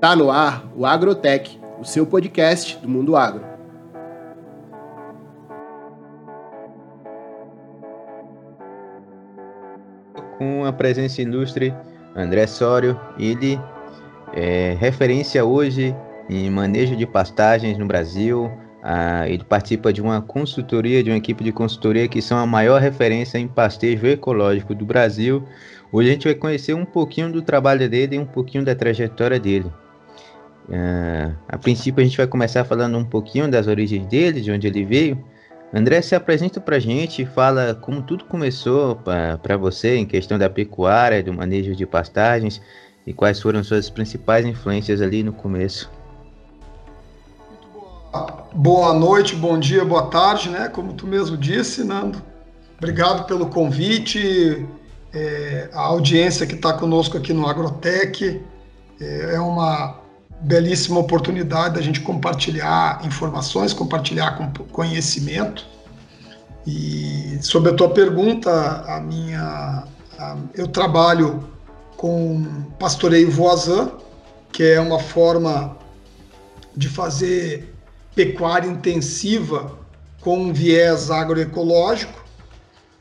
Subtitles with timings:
[0.00, 3.44] Tá no ar o Agrotech, o seu podcast do mundo agro.
[10.38, 11.74] Com a presença ilustre,
[12.14, 13.60] André Sório, ele
[14.32, 15.92] é referência hoje
[16.30, 18.48] em manejo de pastagens no Brasil.
[18.80, 22.80] Ah, ele participa de uma consultoria, de uma equipe de consultoria que são a maior
[22.80, 25.42] referência em pastejo ecológico do Brasil.
[25.90, 29.40] Hoje a gente vai conhecer um pouquinho do trabalho dele e um pouquinho da trajetória
[29.40, 29.68] dele.
[30.68, 34.66] Uh, a princípio a gente vai começar falando um pouquinho das origens dele, de onde
[34.66, 35.24] ele veio.
[35.72, 40.48] André, se apresenta para a gente, fala como tudo começou para você em questão da
[40.48, 42.60] pecuária, do manejo de pastagens
[43.06, 45.90] e quais foram suas principais influências ali no começo.
[48.54, 50.68] Boa noite, bom dia, boa tarde, né?
[50.68, 52.20] Como tu mesmo disse, Nando.
[52.78, 54.66] Obrigado pelo convite,
[55.12, 58.40] é, a audiência que está conosco aqui no Agrotech.
[59.00, 60.07] É, é uma
[60.40, 65.66] belíssima oportunidade da gente compartilhar informações, compartilhar conhecimento.
[66.66, 68.50] E sobre a tua pergunta,
[68.86, 69.84] a minha,
[70.18, 71.48] a, eu trabalho
[71.96, 72.44] com
[72.78, 73.90] pastoreio voisin,
[74.52, 75.76] que é uma forma
[76.76, 77.74] de fazer
[78.14, 79.78] pecuária intensiva
[80.20, 82.24] com viés agroecológico.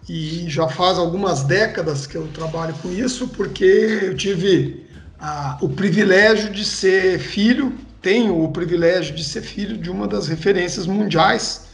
[0.09, 3.65] E já faz algumas décadas que eu trabalho com isso, porque
[4.03, 4.86] eu tive
[5.19, 10.27] a, o privilégio de ser filho, tenho o privilégio de ser filho de uma das
[10.27, 11.67] referências mundiais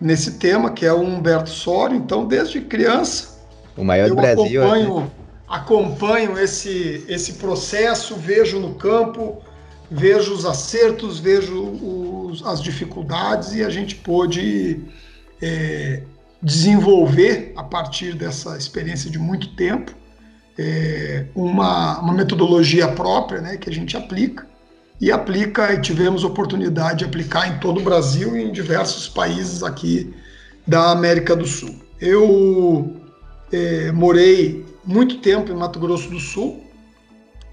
[0.00, 1.96] nesse tema, que é o Humberto Sorio.
[1.96, 3.38] Então, desde criança,
[3.76, 5.10] o maior eu do Brasil, acompanho, né?
[5.48, 9.42] acompanho esse, esse processo, vejo no campo,
[9.90, 14.80] vejo os acertos, vejo os, as dificuldades e a gente pôde
[15.40, 16.02] é,
[16.42, 19.99] desenvolver a partir dessa experiência de muito tempo
[20.62, 24.46] é, uma, uma metodologia própria né, que a gente aplica
[25.00, 29.62] e aplica e tivemos oportunidade de aplicar em todo o Brasil e em diversos países
[29.62, 30.14] aqui
[30.66, 31.74] da América do Sul.
[31.98, 32.94] Eu
[33.50, 36.62] é, morei muito tempo em Mato Grosso do Sul,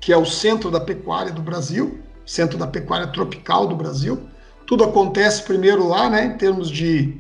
[0.02, 4.28] que é o centro da pecuária do Brasil, centro da pecuária tropical do Brasil.
[4.66, 7.16] Tudo acontece primeiro lá, né, em termos de,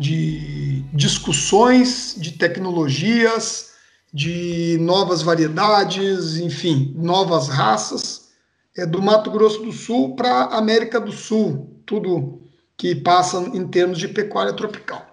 [0.00, 3.67] de discussões, de tecnologias,
[4.12, 8.28] de novas variedades, enfim, novas raças,
[8.76, 12.40] é do Mato Grosso do Sul para a América do Sul, tudo
[12.76, 15.04] que passa em termos de pecuária tropical.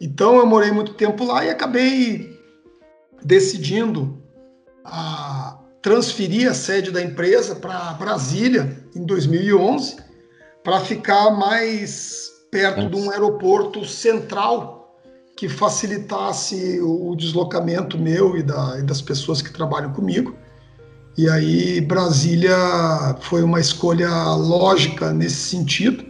[0.00, 2.36] Então eu morei muito tempo lá e acabei
[3.22, 4.20] decidindo
[4.84, 9.96] a transferir a sede da empresa para Brasília em 2011
[10.62, 14.85] para ficar mais perto de um aeroporto central
[15.36, 20.34] que facilitasse o deslocamento meu e, da, e das pessoas que trabalham comigo.
[21.16, 22.56] E aí Brasília
[23.20, 26.04] foi uma escolha lógica nesse sentido,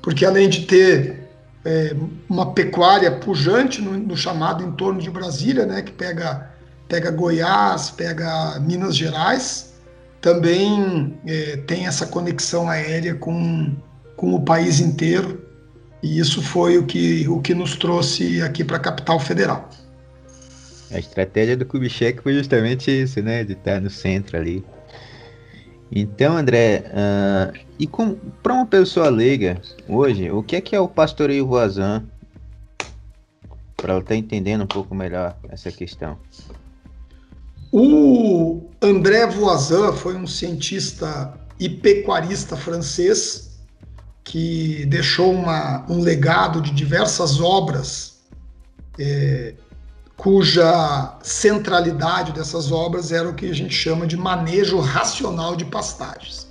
[0.00, 1.28] porque além de ter
[1.64, 1.94] é,
[2.28, 6.48] uma pecuária pujante no, no, chamado entorno de Brasília, né, que pega,
[6.88, 9.74] pega Goiás, pega Minas Gerais,
[10.20, 13.74] também é, tem essa conexão aérea com,
[14.16, 15.47] com o país inteiro
[16.02, 19.68] e isso foi o que, o que nos trouxe aqui para a capital federal.
[20.90, 23.44] A estratégia do Kubitschek foi justamente isso, né?
[23.44, 24.64] De estar no centro ali.
[25.90, 27.88] Então, André, uh, e
[28.42, 32.06] para uma pessoa leiga hoje, o que é que é o pastoreio voisin?
[33.76, 36.18] Para ela estar tá entendendo um pouco melhor essa questão.
[37.70, 43.47] O André Voisin foi um cientista e pecuarista francês
[44.28, 48.18] que deixou uma, um legado de diversas obras,
[48.98, 49.54] é,
[50.18, 56.46] cuja centralidade dessas obras era o que a gente chama de manejo racional de pastagens.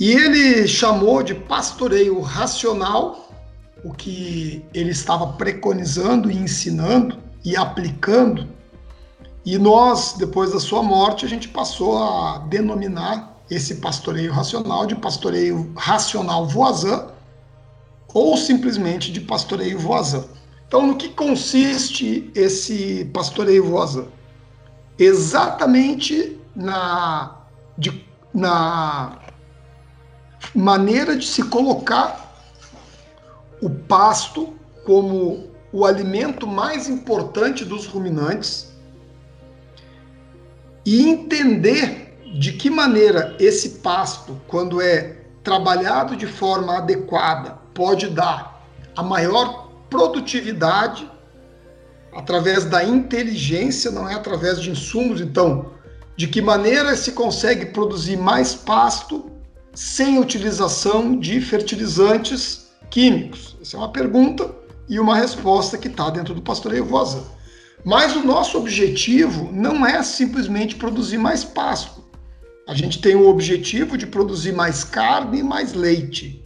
[0.00, 3.34] E ele chamou de pastoreio racional
[3.84, 8.48] o que ele estava preconizando e ensinando e aplicando.
[9.44, 14.94] E nós, depois da sua morte, a gente passou a denominar esse pastoreio racional de
[14.94, 17.06] pastoreio racional voisin
[18.12, 20.24] ou simplesmente de pastoreio voisin.
[20.66, 24.06] Então, no que consiste esse pastoreio voisin?
[24.98, 27.36] Exatamente na,
[27.76, 28.04] de,
[28.34, 29.18] na
[30.54, 32.34] maneira de se colocar
[33.62, 34.54] o pasto
[34.84, 38.72] como o alimento mais importante dos ruminantes
[40.84, 48.62] e entender de que maneira esse pasto, quando é trabalhado de forma adequada, pode dar
[48.96, 51.10] a maior produtividade
[52.12, 55.20] através da inteligência, não é através de insumos.
[55.20, 55.72] Então,
[56.16, 59.30] de que maneira se consegue produzir mais pasto
[59.72, 63.56] sem utilização de fertilizantes químicos?
[63.62, 64.50] Essa é uma pergunta
[64.88, 67.22] e uma resposta que está dentro do pastoreio voazã.
[67.84, 71.97] Mas o nosso objetivo não é simplesmente produzir mais pasto.
[72.68, 76.44] A gente tem o objetivo de produzir mais carne e mais leite.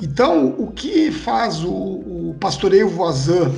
[0.00, 3.52] Então, o que faz o, o pastoreio voazã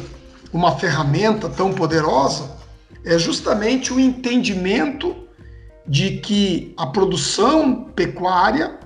[0.50, 2.56] uma ferramenta tão poderosa
[3.04, 5.14] é justamente o entendimento
[5.86, 8.78] de que a produção pecuária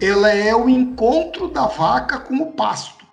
[0.00, 3.04] ela é o encontro da vaca com o pasto.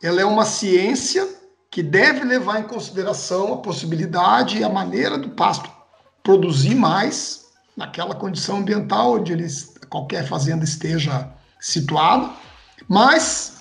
[0.00, 1.28] Ela é uma ciência
[1.68, 5.68] que deve levar em consideração a possibilidade e a maneira do pasto
[6.22, 7.41] produzir mais
[7.76, 11.30] naquela condição ambiental onde eles, qualquer fazenda esteja
[11.60, 12.30] situada,
[12.88, 13.54] mas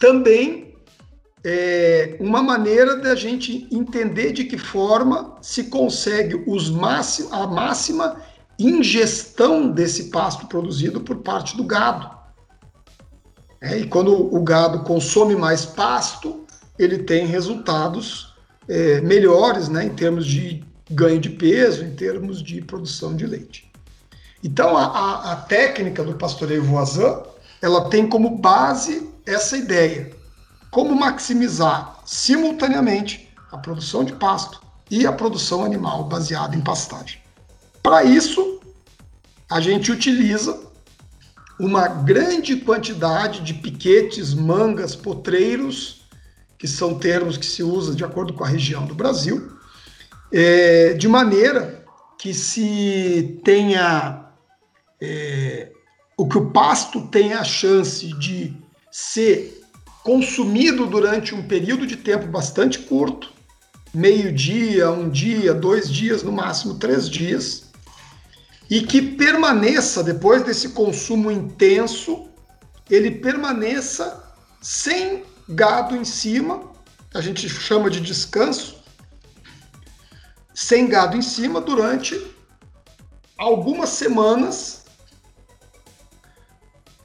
[0.00, 0.74] também
[1.44, 8.16] é uma maneira da gente entender de que forma se consegue os máximo, a máxima
[8.58, 12.10] ingestão desse pasto produzido por parte do gado.
[13.60, 16.44] É, e quando o gado consome mais pasto,
[16.78, 18.34] ele tem resultados
[18.68, 23.70] é, melhores né, em termos de ganho de peso, em termos de produção de leite.
[24.42, 27.22] Então, a, a, técnica do pastoreio voisin,
[27.60, 30.12] ela tem como base essa ideia.
[30.70, 34.60] Como maximizar simultaneamente a produção de pasto
[34.90, 37.20] e a produção animal baseada em pastagem.
[37.82, 38.60] Para isso,
[39.50, 40.60] a gente utiliza
[41.58, 46.06] uma grande quantidade de piquetes, mangas, potreiros,
[46.58, 49.55] que são termos que se usam de acordo com a região do Brasil,
[50.38, 51.82] é, de maneira
[52.18, 54.26] que se tenha
[55.00, 55.72] é,
[56.14, 58.54] o que o pasto tenha a chance de
[58.92, 59.62] ser
[60.04, 63.32] consumido durante um período de tempo bastante curto,
[63.94, 67.70] meio dia, um dia, dois dias, no máximo três dias,
[68.68, 72.28] e que permaneça, depois desse consumo intenso,
[72.90, 74.22] ele permaneça
[74.60, 76.72] sem gado em cima,
[77.14, 78.84] a gente chama de descanso,
[80.56, 82.18] sem gado em cima durante
[83.36, 84.86] algumas semanas,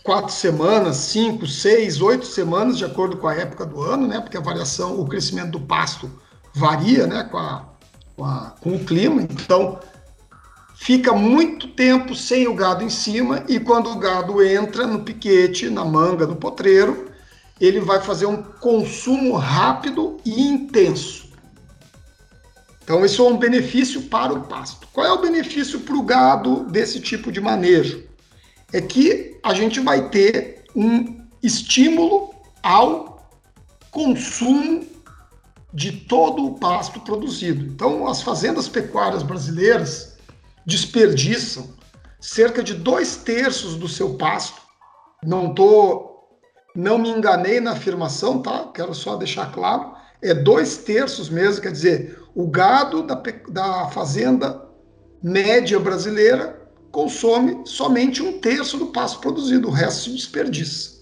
[0.06, 4.22] quatro semanas, cinco, seis, oito semanas, de acordo com a época do ano, né?
[4.22, 6.10] Porque a variação, o crescimento do pasto
[6.54, 7.26] varia, né?
[7.26, 7.66] Com, a,
[8.16, 9.22] com, a, com o clima.
[9.22, 9.82] Então,
[10.74, 15.70] fica muito tempo sem o gado em cima e quando o gado entra no piquete,
[15.70, 17.12] na manga, no potreiro,
[17.60, 21.21] ele vai fazer um consumo rápido e intenso.
[22.84, 24.88] Então, isso é um benefício para o pasto.
[24.92, 28.04] Qual é o benefício para o gado desse tipo de manejo?
[28.74, 32.34] É que a gente vai ter um estímulo
[32.64, 33.30] ao
[33.92, 34.86] consumo
[35.74, 37.66] de todo o pasto produzido.
[37.66, 40.18] Então, as fazendas pecuárias brasileiras
[40.66, 41.70] desperdiçam
[42.20, 44.62] cerca de dois terços do seu pasto.
[45.24, 46.28] Não tô,
[46.76, 48.70] não me enganei na afirmação, tá?
[48.74, 49.94] Quero só deixar claro.
[50.22, 54.70] É dois terços mesmo, quer dizer, o gado da, da fazenda
[55.22, 61.02] média brasileira consome somente um terço do pasto produzido, o resto se desperdiça.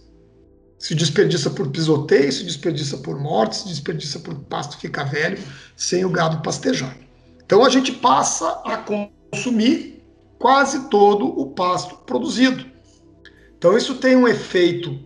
[0.77, 5.38] Se desperdiça por pisoteio, se desperdiça por morte, se desperdiça por pasto ficar velho,
[5.75, 6.95] sem o gado pastejar.
[7.44, 9.99] Então a gente passa a consumir
[10.40, 12.66] quase todo o pasto produzido.
[13.57, 14.97] Então, isso tem um efeito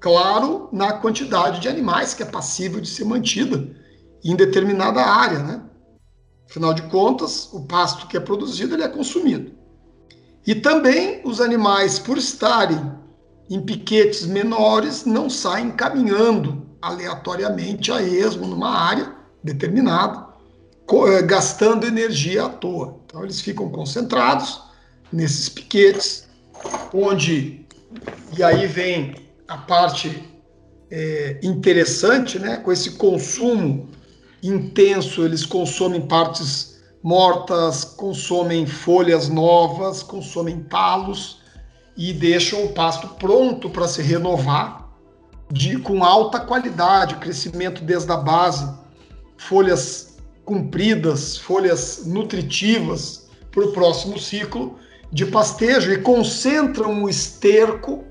[0.00, 3.76] claro na quantidade de animais que é passível de ser mantida
[4.24, 5.62] em determinada área, né?
[6.48, 9.52] Afinal de contas, o pasto que é produzido ele é consumido.
[10.46, 12.80] E também os animais, por estarem
[13.50, 20.26] em piquetes menores, não saem caminhando aleatoriamente a esmo numa área determinada,
[20.90, 22.98] eh, gastando energia à toa.
[23.04, 24.62] Então eles ficam concentrados
[25.12, 26.28] nesses piquetes,
[26.94, 27.66] onde
[28.36, 30.22] e aí vem a parte
[30.90, 32.58] é, interessante, né?
[32.58, 33.88] Com esse consumo
[34.42, 41.40] intenso, eles consomem partes mortas, consomem folhas novas, consomem talos
[41.96, 44.88] e deixam o pasto pronto para se renovar
[45.50, 48.70] de, com alta qualidade, crescimento desde a base,
[49.36, 54.78] folhas compridas, folhas nutritivas para o próximo ciclo
[55.10, 58.04] de pastejo e concentram o esterco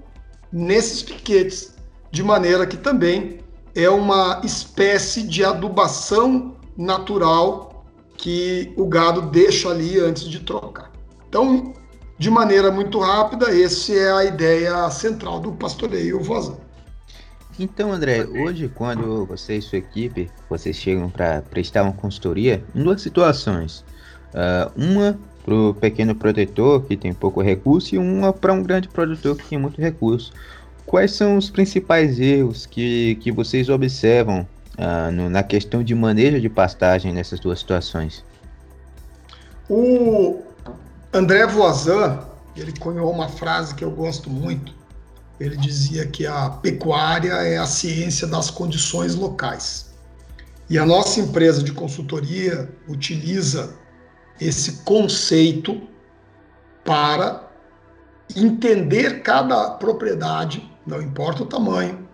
[0.51, 1.75] nesses piquetes,
[2.11, 3.39] de maneira que também
[3.75, 7.85] é uma espécie de adubação natural
[8.17, 10.91] que o gado deixa ali antes de trocar.
[11.29, 11.73] Então,
[12.17, 16.57] de maneira muito rápida, essa é a ideia central do pastoreio vozão.
[17.59, 22.83] Então, André, hoje quando você e sua equipe, vocês chegam para prestar uma consultoria, em
[22.83, 23.83] duas situações.
[24.33, 28.89] Uh, uma para o pequeno produtor que tem pouco recurso e uma para um grande
[28.89, 30.33] produtor que tem muito recurso.
[30.85, 34.45] Quais são os principais erros que, que vocês observam
[34.77, 38.25] ah, no, na questão de manejo de pastagem nessas duas situações?
[39.69, 40.41] O
[41.13, 42.19] André Voisin,
[42.57, 44.73] ele cunhou uma frase que eu gosto muito.
[45.39, 49.93] Ele dizia que a pecuária é a ciência das condições locais.
[50.69, 53.86] E a nossa empresa de consultoria utiliza
[54.39, 55.81] esse conceito
[56.83, 57.47] para
[58.35, 62.07] entender cada propriedade, não importa o tamanho,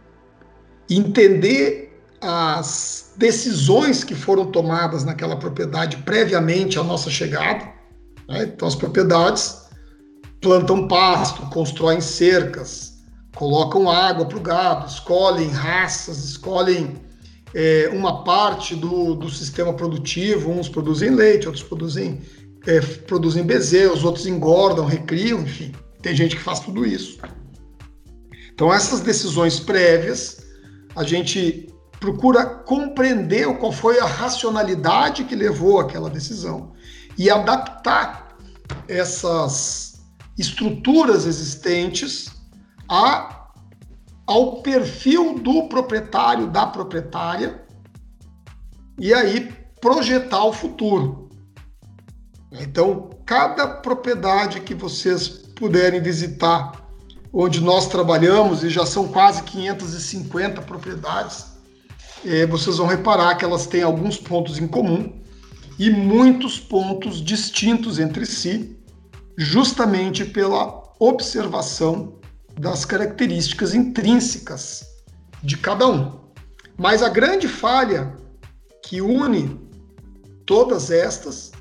[0.89, 1.83] entender
[2.21, 7.65] as decisões que foram tomadas naquela propriedade previamente à nossa chegada.
[8.27, 8.43] Né?
[8.43, 9.63] Então, as propriedades
[10.41, 12.93] plantam pasto, constroem cercas,
[13.35, 16.95] colocam água para o gado, escolhem raças, escolhem
[17.53, 22.21] é, uma parte do, do sistema produtivo, uns produzem leite, outros produzem,
[22.65, 27.19] é, produzem bezerros, outros engordam, recriam, enfim, tem gente que faz tudo isso.
[28.53, 30.45] Então, essas decisões prévias,
[30.95, 31.67] a gente
[31.99, 36.73] procura compreender qual foi a racionalidade que levou àquela decisão
[37.17, 38.35] e adaptar
[38.87, 40.03] essas
[40.37, 42.31] estruturas existentes
[42.89, 43.42] a
[44.25, 47.61] ao perfil do proprietário, da proprietária,
[48.97, 49.51] e aí
[49.81, 51.29] projetar o futuro.
[52.51, 56.87] Então, cada propriedade que vocês puderem visitar,
[57.31, 61.53] onde nós trabalhamos, e já são quase 550 propriedades,
[62.23, 65.21] é, vocês vão reparar que elas têm alguns pontos em comum
[65.77, 68.77] e muitos pontos distintos entre si,
[69.37, 72.19] justamente pela observação
[72.59, 74.85] das características intrínsecas
[75.41, 76.19] de cada um.
[76.77, 78.15] Mas a grande falha
[78.83, 79.59] que une
[80.45, 81.51] todas estas,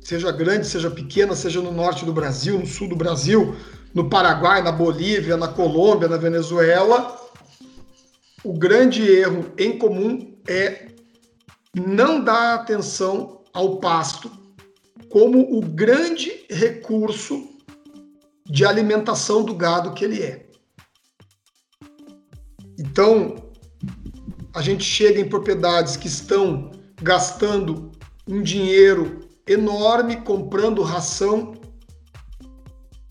[0.00, 3.56] seja grande, seja pequena, seja no norte do Brasil, no sul do Brasil,
[3.94, 7.18] no Paraguai, na Bolívia, na Colômbia, na Venezuela,
[8.44, 10.88] o grande erro em comum é
[11.74, 14.30] não dar atenção ao pasto
[15.10, 17.57] como o grande recurso
[18.48, 20.46] de alimentação do gado que ele é.
[22.78, 23.36] Então,
[24.54, 26.70] a gente chega em propriedades que estão
[27.02, 27.92] gastando
[28.26, 31.54] um dinheiro enorme comprando ração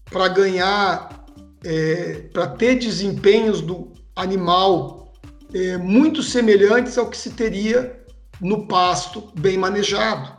[0.06, 1.26] para ganhar,
[1.64, 5.14] é, para ter desempenhos do animal
[5.54, 8.06] é, muito semelhantes ao que se teria
[8.40, 10.38] no pasto bem manejado.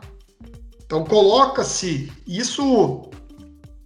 [0.83, 3.09] Então coloca-se isso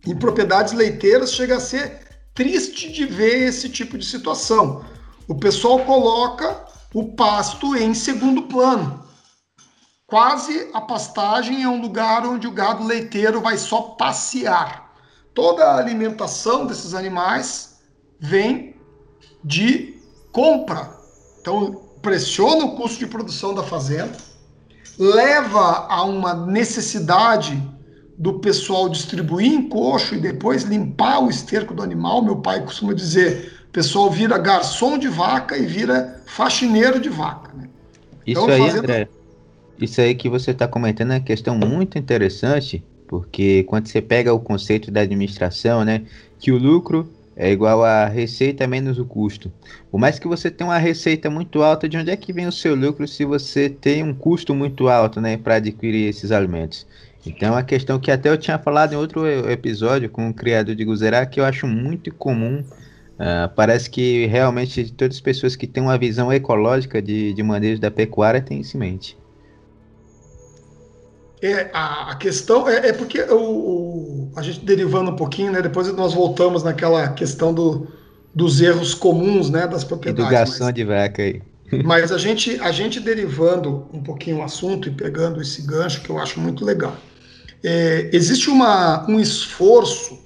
[0.05, 1.99] em propriedades leiteiras chega a ser
[2.33, 4.85] triste de ver esse tipo de situação.
[5.27, 9.03] O pessoal coloca o pasto em segundo plano.
[10.05, 14.93] Quase a pastagem é um lugar onde o gado leiteiro vai só passear.
[15.33, 17.79] Toda a alimentação desses animais
[18.19, 18.75] vem
[19.43, 19.99] de
[20.31, 20.95] compra.
[21.39, 24.15] Então, pressiona o custo de produção da fazenda,
[24.99, 27.59] leva a uma necessidade
[28.23, 32.23] do pessoal distribuir em coxo e depois limpar o esterco do animal.
[32.23, 37.51] Meu pai costuma dizer: o pessoal vira garçom de vaca e vira faxineiro de vaca.
[37.53, 37.67] Né?
[38.25, 38.79] Isso então, aí, fazendo...
[38.79, 39.09] André,
[39.77, 44.33] isso aí que você está comentando é uma questão muito interessante, porque quando você pega
[44.33, 46.03] o conceito da administração, né,
[46.39, 49.51] que o lucro é igual a receita menos o custo.
[49.91, 52.53] Por mais que você tenha uma receita muito alta, de onde é que vem o
[52.53, 56.87] seu lucro se você tem um custo muito alto, né, para adquirir esses alimentos?
[57.25, 60.75] Então, é uma questão que até eu tinha falado em outro episódio com o criador
[60.75, 62.63] de Guzerá, que eu acho muito comum.
[63.13, 67.79] Uh, parece que realmente todas as pessoas que têm uma visão ecológica de, de manejo
[67.79, 69.17] da pecuária têm isso em mente.
[71.41, 75.61] É, a, questão é, é porque o, o, a gente derivando um pouquinho, né?
[75.61, 77.87] Depois nós voltamos naquela questão do,
[78.33, 79.67] dos erros comuns, né?
[79.67, 80.31] Das propriedades.
[80.31, 81.41] Educação mas, de vaca aí.
[81.83, 86.09] Mas a gente, a gente derivando um pouquinho o assunto e pegando esse gancho que
[86.09, 86.95] eu acho muito legal
[87.63, 90.19] é, existe uma, um esforço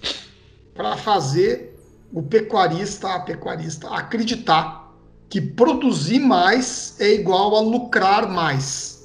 [0.73, 1.77] para fazer
[2.11, 4.87] o pecuarista, a pecuarista, acreditar
[5.29, 8.97] que produzir mais é igual a lucrar mais.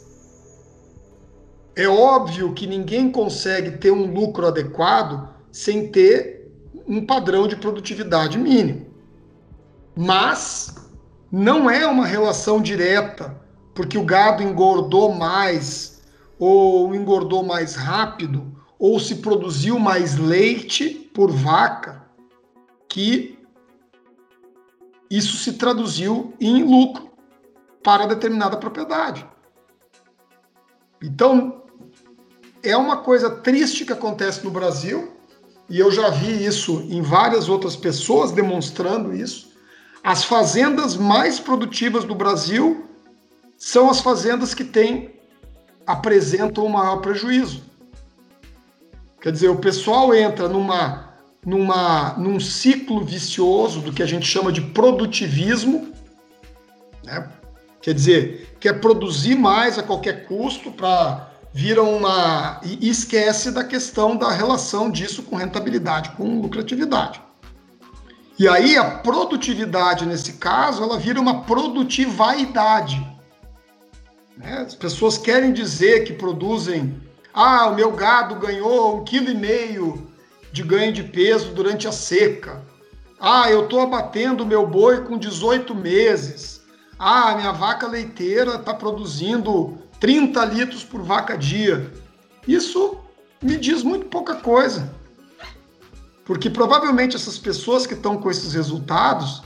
[1.75, 6.51] É óbvio que ninguém consegue ter um lucro adequado sem ter
[6.87, 8.87] um padrão de produtividade mínimo.
[9.97, 10.75] Mas
[11.31, 13.37] não é uma relação direta,
[13.75, 15.92] porque o gado engordou mais
[16.45, 22.05] ou engordou mais rápido, ou se produziu mais leite por vaca,
[22.89, 23.39] que
[25.09, 27.13] isso se traduziu em lucro
[27.81, 29.25] para determinada propriedade.
[31.01, 31.63] Então,
[32.61, 35.13] é uma coisa triste que acontece no Brasil,
[35.69, 39.53] e eu já vi isso em várias outras pessoas demonstrando isso.
[40.03, 42.85] As fazendas mais produtivas do Brasil
[43.57, 45.12] são as fazendas que têm
[45.87, 47.63] apresentam o maior prejuízo.
[49.21, 51.11] Quer dizer, o pessoal entra numa,
[51.45, 55.93] numa, num ciclo vicioso do que a gente chama de produtivismo,
[57.05, 57.29] né?
[57.81, 62.61] quer dizer, quer produzir mais a qualquer custo para vira uma.
[62.65, 67.21] e esquece da questão da relação disso com rentabilidade, com lucratividade.
[68.39, 73.07] E aí a produtividade, nesse caso, ela vira uma produtividade.
[74.43, 74.65] Né?
[74.67, 77.01] As pessoas querem dizer que produzem.
[77.33, 80.11] Ah, o meu gado ganhou um quilo e meio
[80.53, 82.63] de ganho de peso durante a seca.
[83.19, 86.61] Ah, eu estou abatendo meu boi com 18 meses.
[86.99, 91.91] Ah, minha vaca leiteira está produzindo 30 litros por vaca dia.
[92.47, 92.99] Isso
[93.41, 94.93] me diz muito pouca coisa.
[96.25, 99.43] Porque provavelmente essas pessoas que estão com esses resultados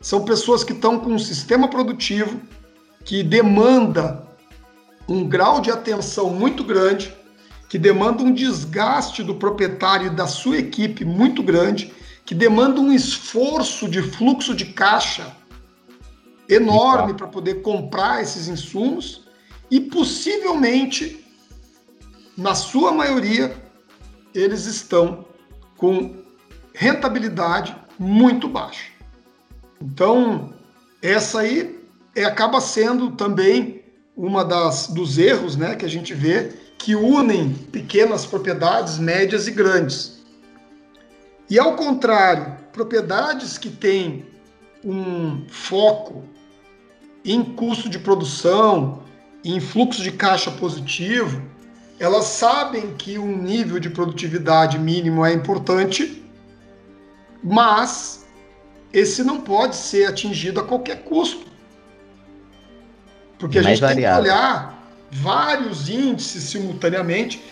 [0.00, 2.40] são pessoas que estão com um sistema produtivo
[3.04, 4.29] que demanda
[5.08, 7.14] um grau de atenção muito grande,
[7.68, 11.92] que demanda um desgaste do proprietário e da sua equipe muito grande,
[12.24, 15.36] que demanda um esforço de fluxo de caixa
[16.48, 19.24] enorme para poder comprar esses insumos
[19.70, 21.24] e possivelmente,
[22.36, 23.54] na sua maioria,
[24.34, 25.24] eles estão
[25.76, 26.16] com
[26.74, 28.90] rentabilidade muito baixa.
[29.80, 30.52] Então,
[31.00, 31.80] essa aí
[32.14, 33.79] é, acaba sendo também
[34.20, 39.50] uma das dos erros, né, que a gente vê que unem pequenas propriedades, médias e
[39.50, 40.20] grandes.
[41.48, 44.26] E ao contrário, propriedades que têm
[44.84, 46.22] um foco
[47.24, 49.02] em custo de produção,
[49.42, 51.42] em fluxo de caixa positivo,
[51.98, 56.22] elas sabem que um nível de produtividade mínimo é importante,
[57.42, 58.26] mas
[58.92, 61.49] esse não pode ser atingido a qualquer custo.
[63.40, 67.42] Porque a Mais gente tem que olhar vários índices simultaneamente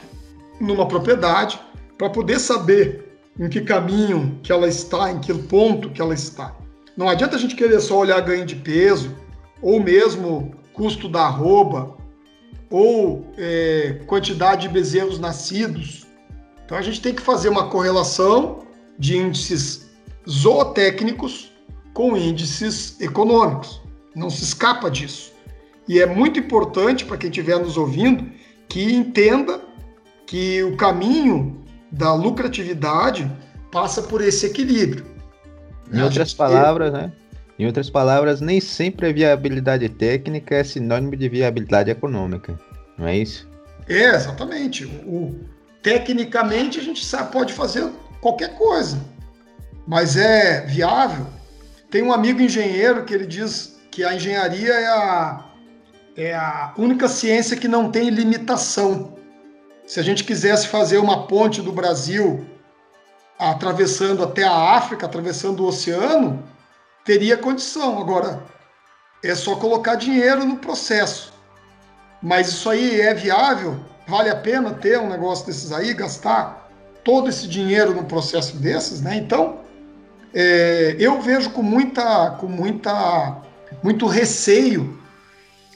[0.61, 1.59] numa propriedade
[1.97, 6.55] para poder saber em que caminho que ela está, em que ponto que ela está.
[6.97, 9.17] Não adianta a gente querer só olhar ganho de peso,
[9.63, 11.97] ou mesmo custo da arroba,
[12.71, 16.07] ou é, quantidade de bezerros nascidos.
[16.65, 18.67] Então a gente tem que fazer uma correlação
[18.99, 19.89] de índices
[20.29, 21.51] zootécnicos
[21.95, 23.81] com índices econômicos.
[24.15, 25.33] Não se escapa disso.
[25.89, 28.31] E é muito importante para quem estiver nos ouvindo
[28.69, 29.61] que entenda
[30.27, 33.31] que o caminho da lucratividade
[33.73, 35.07] passa por esse equilíbrio.
[35.91, 37.11] Em outras palavras, né?
[37.59, 42.59] Em outras palavras, nem sempre a viabilidade técnica é sinônimo de viabilidade econômica,
[42.97, 43.49] não é isso?
[43.89, 44.85] É, exatamente.
[44.85, 45.35] O,
[45.83, 48.99] tecnicamente a gente sabe, pode fazer qualquer coisa,
[49.87, 51.27] mas é viável.
[51.91, 55.48] Tem um amigo engenheiro que ele diz que a engenharia é a,
[56.19, 59.17] é a única ciência que não tem limitação.
[59.87, 62.45] Se a gente quisesse fazer uma ponte do Brasil
[63.39, 66.43] atravessando até a África, atravessando o oceano,
[67.05, 68.01] teria condição.
[68.01, 68.43] Agora,
[69.23, 71.33] é só colocar dinheiro no processo.
[72.21, 73.79] Mas isso aí é viável?
[74.09, 76.69] Vale a pena ter um negócio desses aí, gastar
[77.05, 79.17] todo esse dinheiro no processo desses, né?
[79.17, 79.61] Então,
[80.35, 83.37] é, eu vejo com muita, com muita,
[83.85, 84.98] muito receio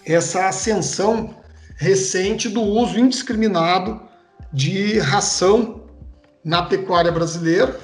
[0.06, 1.34] essa ascensão
[1.76, 4.00] recente do uso indiscriminado
[4.52, 5.82] de ração
[6.44, 7.78] na pecuária brasileira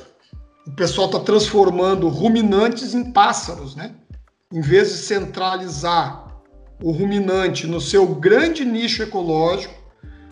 [0.68, 3.94] o pessoal está transformando ruminantes em pássaros, né?
[4.52, 6.28] Em vez de centralizar
[6.82, 9.74] o ruminante no seu grande nicho ecológico,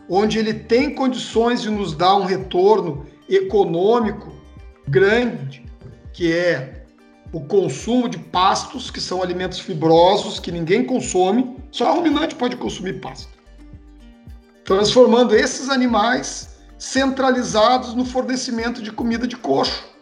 [0.09, 4.31] onde ele tem condições de nos dar um retorno econômico
[4.87, 5.65] grande,
[6.13, 6.76] que é
[7.33, 12.57] o consumo de pastos, que são alimentos fibrosos que ninguém consome, só o ruminante pode
[12.57, 13.29] consumir pasto.
[14.65, 19.97] Transformando esses animais centralizados no fornecimento de comida de coxo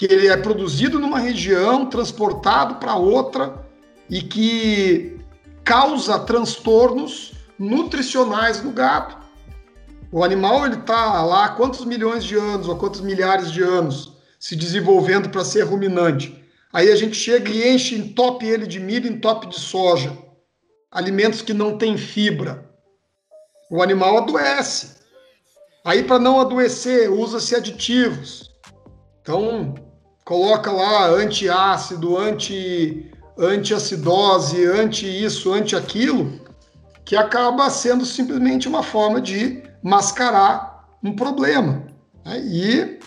[0.00, 3.66] que ele é produzido numa região, transportado para outra
[4.08, 5.20] e que
[5.62, 9.14] causa transtornos nutricionais no gado.
[10.10, 14.09] O animal ele está lá há quantos milhões de anos ou quantos milhares de anos
[14.40, 16.42] se desenvolvendo para ser ruminante.
[16.72, 20.16] Aí a gente chega e enche, entope ele de milho, entope de soja,
[20.90, 22.64] alimentos que não têm fibra.
[23.70, 24.98] O animal adoece.
[25.84, 28.50] Aí para não adoecer, usa-se aditivos.
[29.20, 29.74] Então,
[30.24, 36.40] coloca lá antiácido, anti antiacidose, anti isso, anti aquilo,
[37.04, 41.86] que acaba sendo simplesmente uma forma de mascarar um problema.
[42.24, 42.40] Né?
[42.40, 43.00] E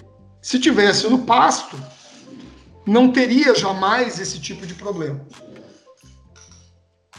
[0.43, 1.81] se tivesse no pasto,
[2.85, 5.21] não teria jamais esse tipo de problema.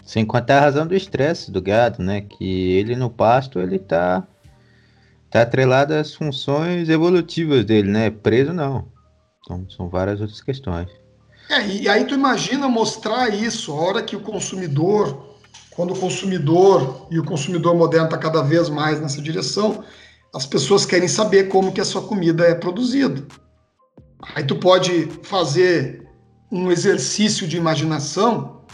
[0.05, 2.21] Sem contar a razão do estresse do gado, né?
[2.21, 4.29] Que ele no pasto ele tá
[5.31, 8.11] tá atrelado às funções evolutivas dele, né?
[8.11, 8.93] Preso não.
[9.41, 10.89] Então são várias outras questões.
[11.49, 15.39] É, e aí tu imagina mostrar isso, a hora que o consumidor,
[15.71, 19.83] quando o consumidor, e o consumidor moderno está cada vez mais nessa direção,
[20.35, 23.25] as pessoas querem saber como que a sua comida é produzida.
[24.35, 26.09] Aí tu pode fazer
[26.51, 28.65] um exercício de imaginação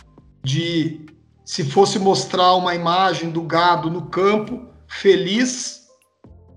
[0.42, 1.04] de
[1.44, 5.80] se fosse mostrar uma imagem do gado no campo, feliz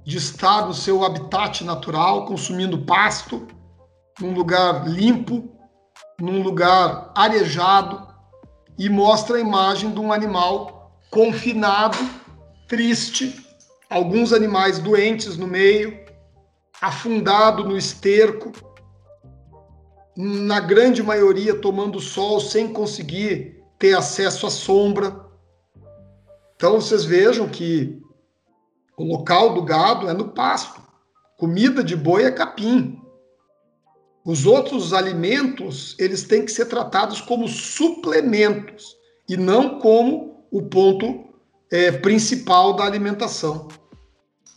[0.05, 3.47] de estar no seu habitat natural, consumindo pasto,
[4.21, 5.49] num lugar limpo,
[6.19, 8.07] num lugar arejado,
[8.77, 11.97] e mostra a imagem de um animal confinado,
[12.67, 13.42] triste,
[13.93, 16.03] alguns animais doentes no meio,
[16.81, 18.51] afundado no esterco,
[20.17, 25.15] na grande maioria tomando sol sem conseguir ter acesso à sombra.
[26.55, 28.01] Então vocês vejam que
[28.97, 30.81] o local do gado é no pasto.
[31.37, 32.99] Comida de boi é capim.
[34.25, 38.95] Os outros alimentos, eles têm que ser tratados como suplementos
[39.29, 41.25] e não como o ponto
[41.71, 43.67] é, principal da alimentação.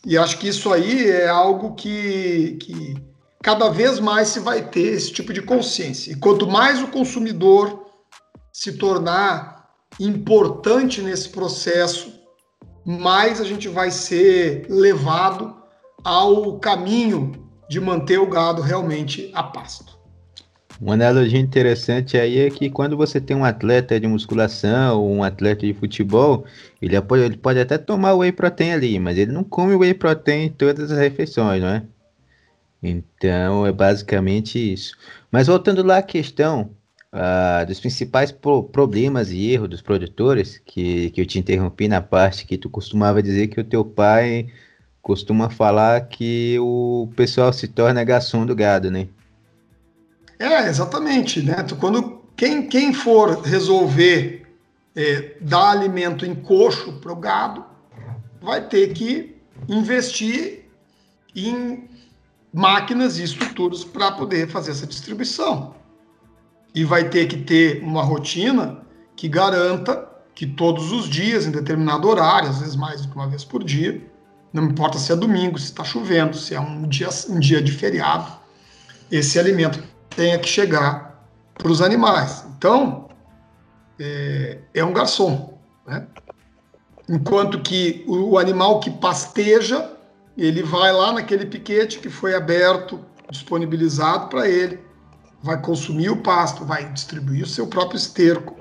[0.07, 2.95] E acho que isso aí é algo que, que
[3.43, 6.13] cada vez mais se vai ter esse tipo de consciência.
[6.13, 7.87] E quanto mais o consumidor
[8.53, 12.21] se tornar importante nesse processo,
[12.85, 15.53] mais a gente vai ser levado
[16.05, 17.33] ao caminho
[17.69, 19.96] de manter o gado realmente a pasto.
[20.79, 25.23] Uma analogia interessante aí é que quando você tem um atleta de musculação ou um
[25.23, 26.45] atleta de futebol,
[26.81, 30.45] ele pode, ele pode até tomar whey protein ali, mas ele não come whey protein
[30.45, 31.83] em todas as refeições, não é?
[32.81, 34.95] Então é basicamente isso.
[35.31, 36.71] Mas voltando lá à questão
[37.11, 42.01] uh, dos principais pro problemas e erros dos produtores, que, que eu te interrompi na
[42.01, 44.47] parte que tu costumava dizer que o teu pai
[45.01, 49.07] costuma falar que o pessoal se torna garçom do gado, né?
[50.39, 51.55] É, exatamente, né?
[51.79, 54.45] Quando quem, quem for resolver
[54.95, 57.65] é, dar alimento em coxo para o gado,
[58.41, 59.35] vai ter que
[59.67, 60.65] investir
[61.35, 61.89] em
[62.53, 65.75] máquinas e estruturas para poder fazer essa distribuição.
[66.73, 68.81] E vai ter que ter uma rotina
[69.15, 73.27] que garanta que todos os dias, em determinado horário, às vezes mais do que uma
[73.27, 74.05] vez por dia,
[74.53, 77.71] não importa se é domingo, se está chovendo, se é um dia, um dia de
[77.71, 78.31] feriado,
[79.11, 79.81] esse alimento
[80.17, 82.43] tenha que chegar para os animais.
[82.57, 83.07] Então,
[83.99, 85.57] é, é um garçom.
[85.85, 86.05] Né?
[87.07, 89.93] Enquanto que o, o animal que pasteja
[90.35, 92.99] ele vai lá naquele piquete que foi aberto,
[93.29, 94.79] disponibilizado para ele,
[95.41, 98.55] vai consumir o pasto, vai distribuir o seu próprio esterco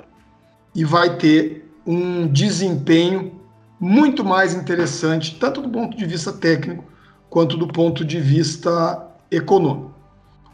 [0.75, 3.40] e vai ter um desempenho
[3.81, 6.85] muito mais interessante, tanto do ponto de vista técnico
[7.29, 9.95] quanto do ponto de vista econômico.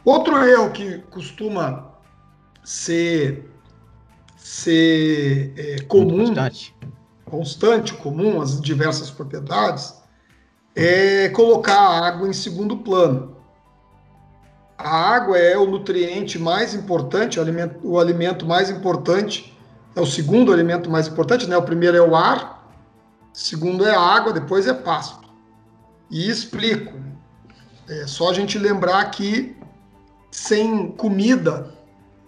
[0.05, 1.93] Outro erro que costuma
[2.65, 3.49] ser,
[4.37, 6.75] ser é, comum, constante.
[7.25, 9.95] constante, comum às diversas propriedades,
[10.75, 13.37] é colocar a água em segundo plano.
[14.77, 19.57] A água é o nutriente mais importante, o alimento, o alimento mais importante,
[19.95, 21.57] é o segundo alimento mais importante, né?
[21.57, 22.69] O primeiro é o ar,
[23.33, 25.29] o segundo é a água, depois é pasto.
[26.11, 27.01] E explico.
[27.88, 29.57] É só a gente lembrar que
[30.33, 31.73] sem comida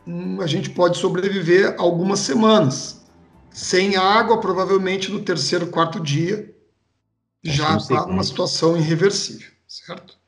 [0.07, 3.03] hum, a gente pode sobreviver algumas semanas.
[3.51, 6.55] Sem água, provavelmente no terceiro, quarto dia,
[7.43, 10.19] já está numa situação irreversível, certo?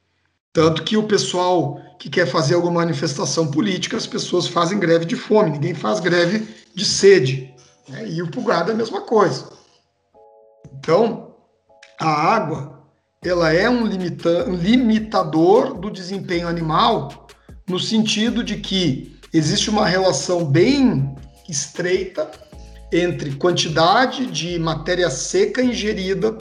[0.53, 5.17] Tanto que o pessoal que quer fazer alguma manifestação política, as pessoas fazem greve de
[5.17, 7.55] fome, ninguém faz greve de sede.
[7.89, 8.09] Né?
[8.09, 9.51] E o pulgado é a mesma coisa.
[10.73, 11.35] Então,
[12.01, 12.83] a água,
[13.23, 17.26] ela é um, limita um limitador do desempenho animal,
[17.69, 21.15] no sentido de que existe uma relação bem
[21.49, 22.31] estreita
[22.93, 26.37] entre quantidade de matéria seca ingerida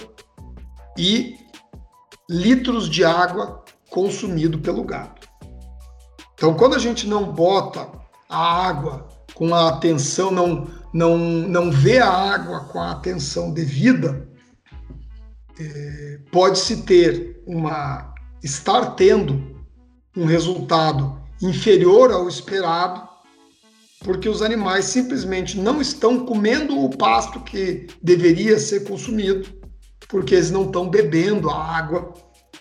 [0.98, 1.36] e
[2.30, 5.22] litros de água consumido pelo gado.
[6.34, 7.90] Então, quando a gente não bota
[8.30, 14.28] a água com a atenção, não, não, não vê a água com a atenção devida,
[15.60, 19.55] é, pode-se ter uma estar tendo
[20.15, 23.15] um resultado inferior ao esperado
[24.06, 29.49] porque os animais simplesmente não estão comendo o pasto que deveria ser consumido,
[30.08, 32.13] porque eles não estão bebendo a água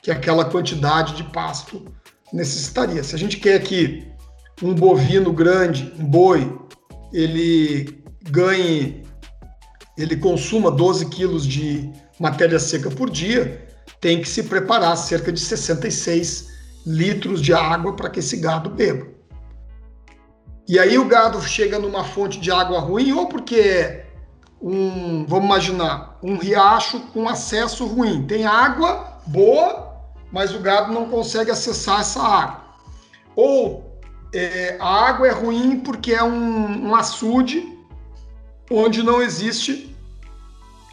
[0.03, 1.85] que aquela quantidade de pasto
[2.33, 3.05] necessitaria.
[3.05, 4.09] Se a gente quer que
[4.63, 6.59] um bovino grande, um boi,
[7.13, 9.05] ele ganhe,
[9.99, 13.69] ele consuma 12 quilos de matéria seca por dia,
[14.01, 16.54] tem que se preparar cerca de 66
[16.87, 19.07] litros de água para que esse gado beba.
[20.67, 24.07] E aí o gado chega numa fonte de água ruim, ou porque é
[24.61, 28.27] um, vamos imaginar, um riacho com acesso ruim.
[28.27, 30.01] Tem água boa,
[30.33, 32.65] mas o gado não consegue acessar essa água.
[33.37, 34.01] Ou
[34.35, 37.79] é, a água é ruim porque é um, um açude
[38.71, 39.95] onde não existe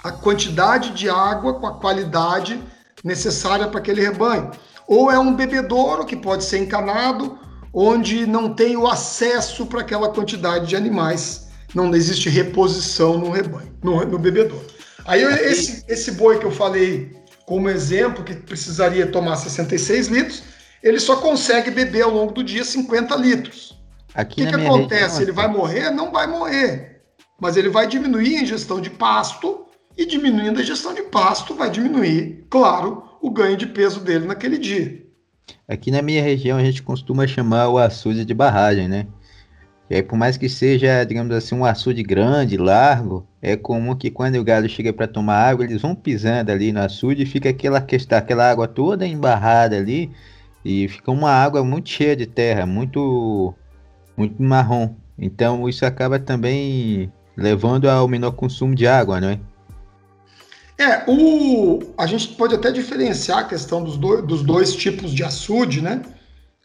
[0.03, 2.61] a quantidade de água com a qualidade
[3.03, 4.51] necessária para aquele rebanho.
[4.91, 7.39] Ou é um bebedouro que pode ser encanado,
[7.73, 13.73] onde não tem o acesso para aquela quantidade de animais, não existe reposição no rebanho,
[13.81, 14.67] no, no bebedouro.
[15.05, 20.43] Aí esse, esse boi que eu falei como exemplo, que precisaria tomar 66 litros,
[20.83, 23.81] ele só consegue beber ao longo do dia 50 litros.
[24.13, 25.21] Aqui o que, que acontece?
[25.21, 25.89] Ele vai morrer?
[25.91, 27.01] Não vai morrer.
[27.39, 31.69] Mas ele vai diminuir a ingestão de pasto e diminuindo a ingestão de pasto vai
[31.69, 35.05] diminuir, claro, o ganho de peso dele naquele dia.
[35.67, 39.07] Aqui na minha região a gente costuma chamar o açude de barragem, né?
[39.89, 44.09] E aí, por mais que seja, digamos assim, um açude grande, largo, é comum que
[44.09, 47.49] quando o gado chega para tomar água, eles vão pisando ali no açude e fica
[47.49, 50.09] aquela questão, aquela água toda embarrada ali
[50.63, 53.53] e fica uma água muito cheia de terra, muito
[54.15, 54.95] muito marrom.
[55.17, 59.39] Então isso acaba também levando ao menor consumo de água, não é?
[60.81, 65.23] É, o, a gente pode até diferenciar a questão dos, do, dos dois tipos de
[65.23, 66.01] açude, né?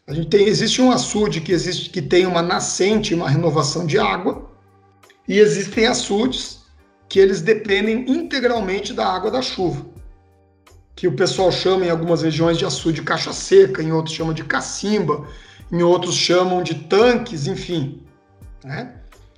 [0.07, 3.99] A gente tem, existe um açude que existe que tem uma nascente, uma renovação de
[3.99, 4.49] água,
[5.27, 6.63] e existem açudes
[7.07, 9.85] que eles dependem integralmente da água da chuva,
[10.95, 14.43] que o pessoal chama em algumas regiões de açude caixa seca, em outros chamam de
[14.43, 15.27] cacimba,
[15.71, 18.01] em outros chamam de tanques, enfim.
[18.63, 18.95] Né?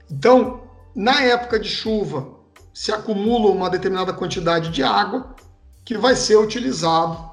[0.10, 0.62] Então,
[0.96, 2.38] na época de chuva,
[2.74, 5.36] se acumula uma determinada quantidade de água
[5.84, 7.30] que vai ser utilizado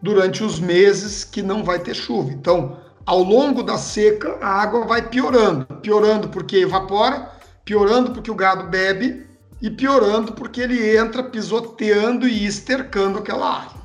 [0.00, 2.30] durante os meses que não vai ter chuva.
[2.30, 7.30] Então, ao longo da seca, a água vai piorando, piorando porque evapora,
[7.64, 9.26] piorando porque o gado bebe
[9.60, 13.76] e piorando porque ele entra pisoteando e estercando aquela área.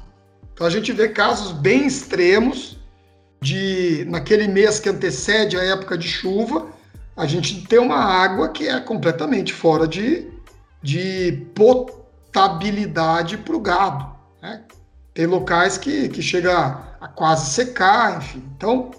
[0.54, 2.78] Então a gente vê casos bem extremos
[3.42, 6.68] de naquele mês que antecede a época de chuva,
[7.18, 10.31] a gente tem uma água que é completamente fora de,
[10.82, 14.10] de potabilidade para o gado.
[14.42, 14.64] Né?
[15.14, 18.44] Tem locais que, que chega a quase secar, enfim.
[18.56, 18.92] Então,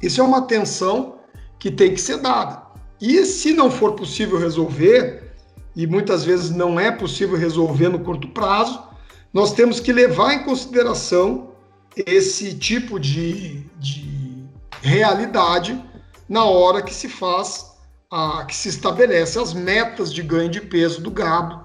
[0.00, 1.18] isso é uma atenção
[1.58, 2.62] que tem que ser dada.
[3.00, 5.32] E se não for possível resolver,
[5.74, 8.82] e muitas vezes não é possível resolver no curto prazo,
[9.32, 11.52] nós temos que levar em consideração
[11.96, 14.44] esse tipo de, de
[14.80, 15.82] realidade
[16.28, 17.71] na hora que se faz
[18.12, 21.64] a, que se estabelece as metas de ganho de peso do gado,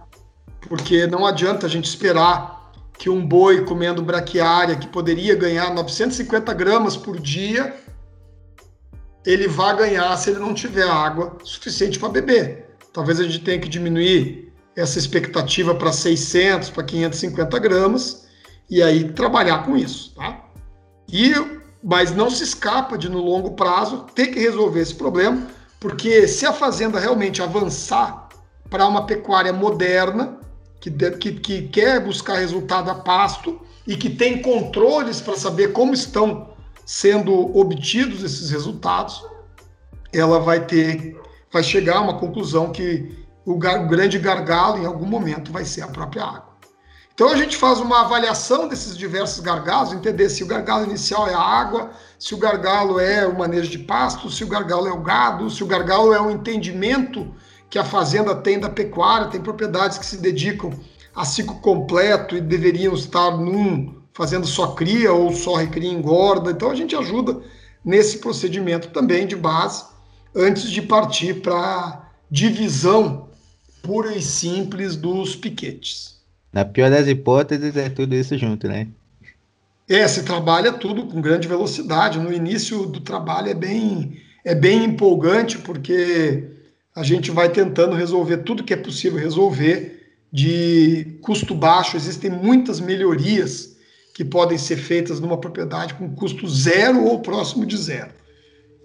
[0.62, 6.54] porque não adianta a gente esperar que um boi comendo braquiária que poderia ganhar 950
[6.54, 7.76] gramas por dia,
[9.26, 12.78] ele vá ganhar se ele não tiver água suficiente para beber.
[12.94, 18.26] Talvez a gente tenha que diminuir essa expectativa para 600, para 550 gramas
[18.70, 20.46] e aí trabalhar com isso, tá?
[21.12, 21.34] E
[21.84, 26.46] mas não se escapa de no longo prazo ter que resolver esse problema porque se
[26.46, 28.30] a fazenda realmente avançar
[28.70, 30.40] para uma pecuária moderna,
[30.80, 35.94] que, que, que quer buscar resultado a pasto e que tem controles para saber como
[35.94, 36.50] estão
[36.86, 39.24] sendo obtidos esses resultados,
[40.14, 41.20] ela vai ter,
[41.52, 45.66] vai chegar a uma conclusão que o, gar, o grande gargalo em algum momento vai
[45.66, 46.57] ser a própria água.
[47.18, 51.34] Então a gente faz uma avaliação desses diversos gargalos, entender se o gargalo inicial é
[51.34, 55.02] a água, se o gargalo é o manejo de pasto, se o gargalo é o
[55.02, 57.34] gado, se o gargalo é o entendimento
[57.72, 60.72] que a fazenda tem da pecuária, tem propriedades que se dedicam
[61.16, 66.52] a ciclo completo e deveriam estar num fazendo só cria ou só recria engorda.
[66.52, 67.42] Então a gente ajuda
[67.84, 69.86] nesse procedimento também de base
[70.36, 73.28] antes de partir para divisão
[73.82, 76.17] pura e simples dos piquetes.
[76.52, 78.88] Na pior das hipóteses, é tudo isso junto, né?
[79.90, 82.20] É, se trabalha tudo com grande velocidade.
[82.20, 86.44] No início do trabalho é bem, é bem empolgante, porque
[86.96, 91.96] a gente vai tentando resolver tudo que é possível resolver de custo baixo.
[91.96, 93.78] Existem muitas melhorias
[94.14, 98.12] que podem ser feitas numa propriedade com custo zero ou próximo de zero.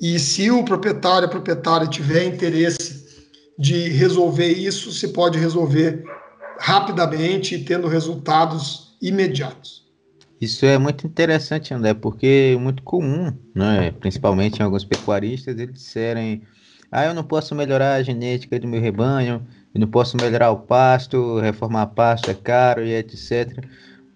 [0.00, 3.02] E se o proprietário, a proprietária tiver interesse
[3.58, 6.04] de resolver isso, se pode resolver
[6.62, 9.82] rapidamente e tendo resultados imediatos.
[10.40, 15.74] Isso é muito interessante, André, porque é muito comum, né, principalmente em alguns pecuaristas, eles
[15.74, 16.42] disserem:
[16.90, 19.44] ah, eu não posso melhorar a genética do meu rebanho,
[19.74, 23.58] eu não posso melhorar o pasto, reformar pasto é caro e etc.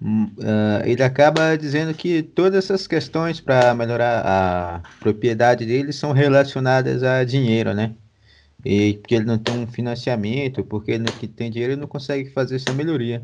[0.01, 7.03] Uh, ele acaba dizendo que todas essas questões para melhorar a propriedade dele são relacionadas
[7.03, 7.97] a dinheiro, né?
[8.69, 12.31] E que ele não tem um financiamento, porque ele que tem dinheiro ele não consegue
[12.31, 13.23] fazer essa melhoria.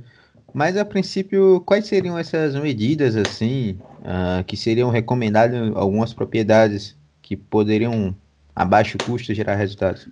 [0.54, 7.36] Mas a princípio, quais seriam essas medidas assim uh, que seriam recomendadas algumas propriedades que
[7.36, 8.14] poderiam
[8.54, 10.08] a baixo custo gerar resultados?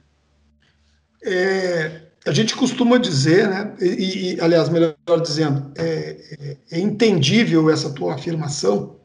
[1.22, 7.70] É, a gente costuma dizer, né, e, e aliás, melhor dizendo, é, é, é, entendível
[7.70, 8.96] essa tua afirmação.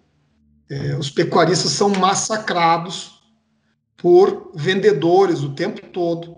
[0.67, 3.14] É, os pecuaristas são massacrados
[3.97, 6.37] por vendedores o tempo todo,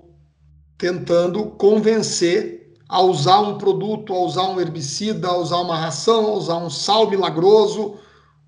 [0.78, 6.34] tentando convencer a usar um produto, a usar um herbicida, a usar uma ração, a
[6.34, 7.98] usar um sal milagroso,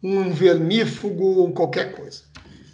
[0.02, 2.24] um vermífugo, qualquer coisa.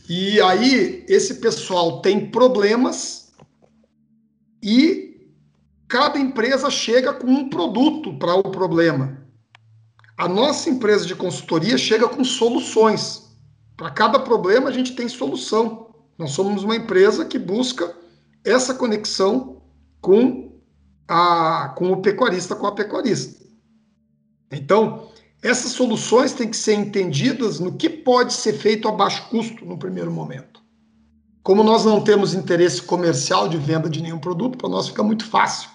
[0.07, 3.33] E aí, esse pessoal tem problemas
[4.61, 5.31] e
[5.87, 9.25] cada empresa chega com um produto para o problema.
[10.17, 13.35] A nossa empresa de consultoria chega com soluções.
[13.75, 15.84] Para cada problema, a gente tem solução.
[16.17, 17.95] Nós somos uma empresa que busca
[18.43, 19.61] essa conexão
[19.99, 20.51] com,
[21.07, 23.43] a, com o pecuarista, com a pecuarista.
[24.51, 25.09] Então,
[25.41, 29.77] essas soluções têm que ser entendidas no que pode ser feito a baixo custo no
[29.77, 30.63] primeiro momento.
[31.43, 35.25] Como nós não temos interesse comercial de venda de nenhum produto, para nós fica muito
[35.25, 35.69] fácil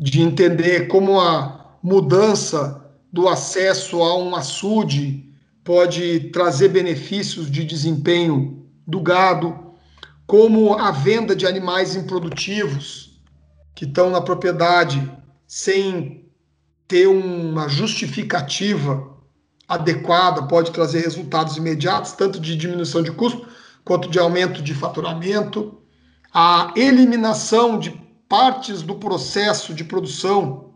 [0.00, 5.32] de entender como a mudança do acesso a um açude
[5.64, 9.74] pode trazer benefícios de desempenho do gado,
[10.26, 13.20] como a venda de animais improdutivos
[13.74, 15.12] que estão na propriedade
[15.46, 16.26] sem
[16.88, 19.14] ter uma justificativa
[19.68, 23.46] adequada pode trazer resultados imediatos, tanto de diminuição de custo
[23.84, 25.82] quanto de aumento de faturamento.
[26.32, 27.90] A eliminação de
[28.26, 30.72] partes do processo de produção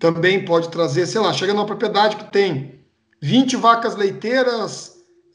[0.00, 2.80] também pode trazer, sei lá, chega numa propriedade que tem
[3.20, 4.93] 20 vacas leiteiras,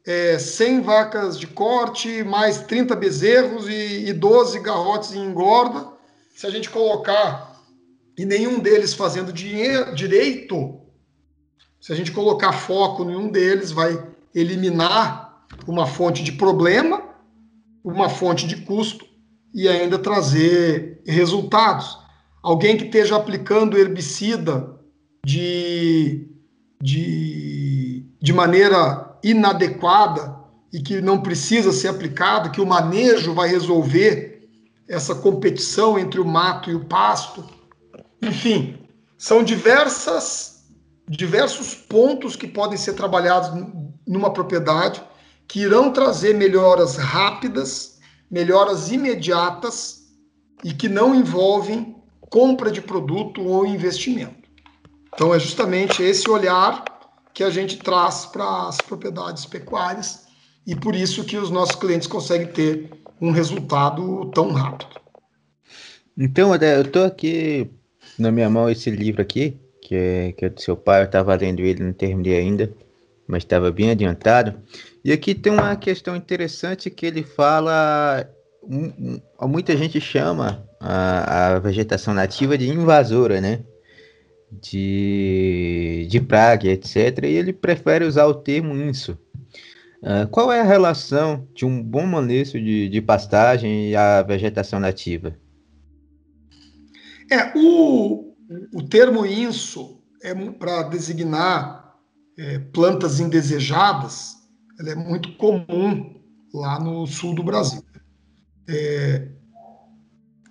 [0.10, 5.88] é, 100 vacas de corte, mais 30 bezerros e, e 12 garrotes em engorda.
[6.34, 7.56] Se a gente colocar
[8.18, 10.80] e nenhum deles fazendo dinheiro, direito,
[11.80, 17.04] se a gente colocar foco em um deles, vai eliminar uma fonte de problema,
[17.84, 19.06] uma fonte de custo
[19.54, 22.00] e ainda trazer resultados.
[22.42, 24.76] Alguém que esteja aplicando herbicida
[25.24, 26.28] de,
[26.82, 30.38] de, de maneira inadequada
[30.72, 34.48] e que não precisa ser aplicado, que o manejo vai resolver
[34.88, 37.44] essa competição entre o mato e o pasto
[38.22, 38.78] enfim,
[39.18, 40.66] são diversas,
[41.08, 43.50] diversos pontos que podem ser trabalhados
[44.06, 45.02] numa propriedade
[45.48, 47.98] que irão trazer melhoras rápidas,
[48.30, 50.10] melhoras imediatas
[50.64, 51.96] e que não envolvem
[52.30, 54.48] compra de produto ou investimento.
[55.14, 56.84] Então é justamente esse olhar
[57.34, 60.28] que a gente traz para as propriedades pecuárias
[60.66, 65.00] e por isso que os nossos clientes conseguem ter um resultado tão rápido.
[66.18, 67.70] Então, Adé, eu estou aqui
[68.18, 71.34] na minha mão esse livro aqui, que é, que é do seu pai, eu estava
[71.36, 72.72] lendo ele, não terminei ainda,
[73.28, 74.60] mas estava bem adiantado.
[75.04, 78.30] E aqui tem uma questão interessante que ele fala.
[79.42, 83.62] muita gente chama a, a, vegetação nativa de invasora, né?
[84.52, 87.24] De, de praga, etc.
[87.24, 89.18] E ele prefere usar o termo inso.
[90.02, 94.80] Uh, qual é a relação de um bom manejo de, de pastagem e a vegetação
[94.80, 95.36] nativa?
[97.30, 98.34] É, o,
[98.74, 101.96] o termo inso é para designar
[102.38, 104.36] é, plantas indesejadas,
[104.80, 106.20] ela é muito comum
[106.54, 107.84] lá no sul do Brasil.
[108.68, 109.28] É,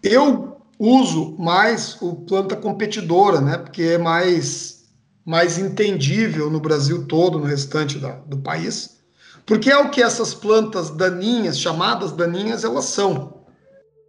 [0.02, 4.84] eu uso mais o planta competidora, né, porque é mais,
[5.24, 8.98] mais entendível no Brasil todo, no restante da, do país,
[9.44, 13.44] porque é o que essas plantas daninhas, chamadas daninhas, elas são.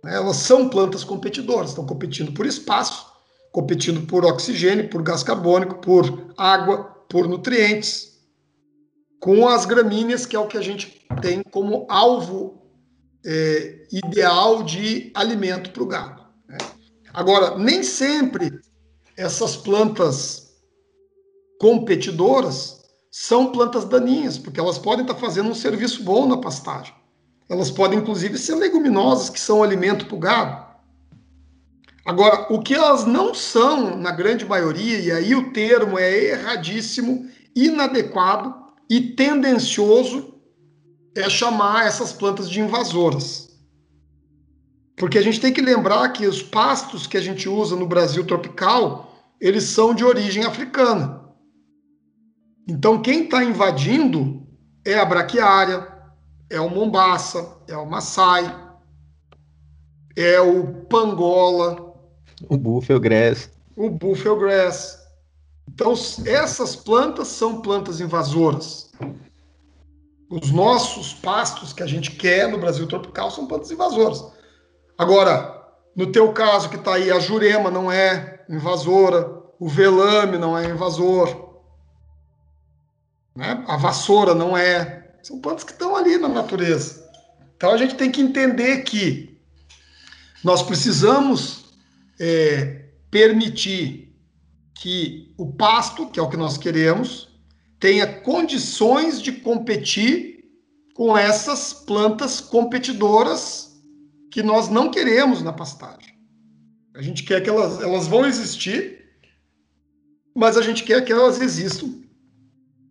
[0.04, 0.16] Né?
[0.16, 3.08] Elas são plantas competidoras, estão competindo por espaço,
[3.52, 8.20] competindo por oxigênio, por gás carbônico, por água, por nutrientes,
[9.20, 12.62] com as gramíneas, que é o que a gente tem como alvo
[13.26, 16.19] é, ideal de alimento para o gado.
[17.14, 18.60] Agora, nem sempre
[19.18, 20.50] essas plantas
[21.60, 22.80] competidoras
[23.12, 26.94] são plantas daninhas, porque elas podem estar fazendo um serviço bom na pastagem.
[27.50, 30.70] elas podem inclusive ser leguminosas, que são alimento para o gado.
[32.06, 37.28] Agora, o que elas não são, na grande maioria, e aí o termo é erradíssimo,
[37.56, 38.54] inadequado
[38.88, 40.36] e tendencioso,
[41.16, 43.49] é chamar essas plantas de invasoras.
[45.00, 48.28] Porque a gente tem que lembrar que os pastos que a gente usa no Brasil
[48.28, 51.22] tropical, eles são de origem africana.
[52.68, 54.46] Então, quem está invadindo
[54.84, 55.88] é a braquiária,
[56.50, 58.54] é o mombaça, é o maçai,
[60.18, 61.96] é o pangola,
[62.50, 65.00] o buffalo grass, o buffalo grass.
[65.70, 65.94] Então,
[66.26, 68.92] essas plantas são plantas invasoras.
[70.30, 74.39] Os nossos pastos que a gente quer no Brasil tropical são plantas invasoras.
[75.00, 80.58] Agora, no teu caso que está aí, a jurema não é invasora, o velame não
[80.58, 81.56] é invasor,
[83.34, 83.64] né?
[83.66, 85.16] a vassoura não é.
[85.24, 87.10] São plantas que estão ali na natureza.
[87.56, 89.40] Então a gente tem que entender que
[90.44, 91.74] nós precisamos
[92.20, 94.14] é, permitir
[94.74, 97.30] que o pasto, que é o que nós queremos,
[97.80, 100.44] tenha condições de competir
[100.94, 103.69] com essas plantas competidoras
[104.32, 106.18] que nós não queremos na pastagem.
[106.96, 109.06] A gente quer que elas, elas vão existir,
[110.36, 111.88] mas a gente quer que elas existam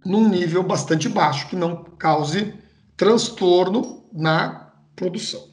[0.05, 2.55] num nível bastante baixo, que não cause
[2.97, 5.49] transtorno na produção.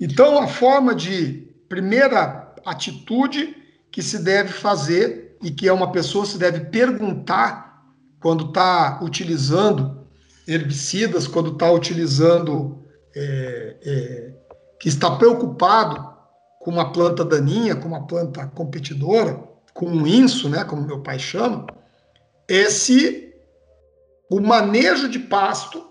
[0.00, 3.56] Então, a forma de primeira atitude
[3.90, 7.84] que se deve fazer e que é uma pessoa se deve perguntar
[8.20, 10.06] quando está utilizando
[10.46, 14.37] herbicidas, quando está utilizando é, é,
[14.80, 16.16] que está preocupado
[16.60, 19.42] com uma planta daninha, com uma planta competidora,
[19.74, 21.66] com um inso, né, como meu pai chama,
[22.48, 23.32] é se
[24.30, 25.84] o manejo de pasto,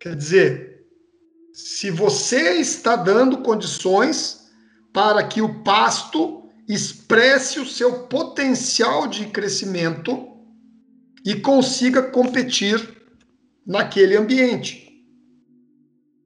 [0.00, 0.86] quer dizer,
[1.52, 4.48] se você está dando condições
[4.92, 10.28] para que o pasto expresse o seu potencial de crescimento
[11.24, 12.96] e consiga competir
[13.66, 14.87] naquele ambiente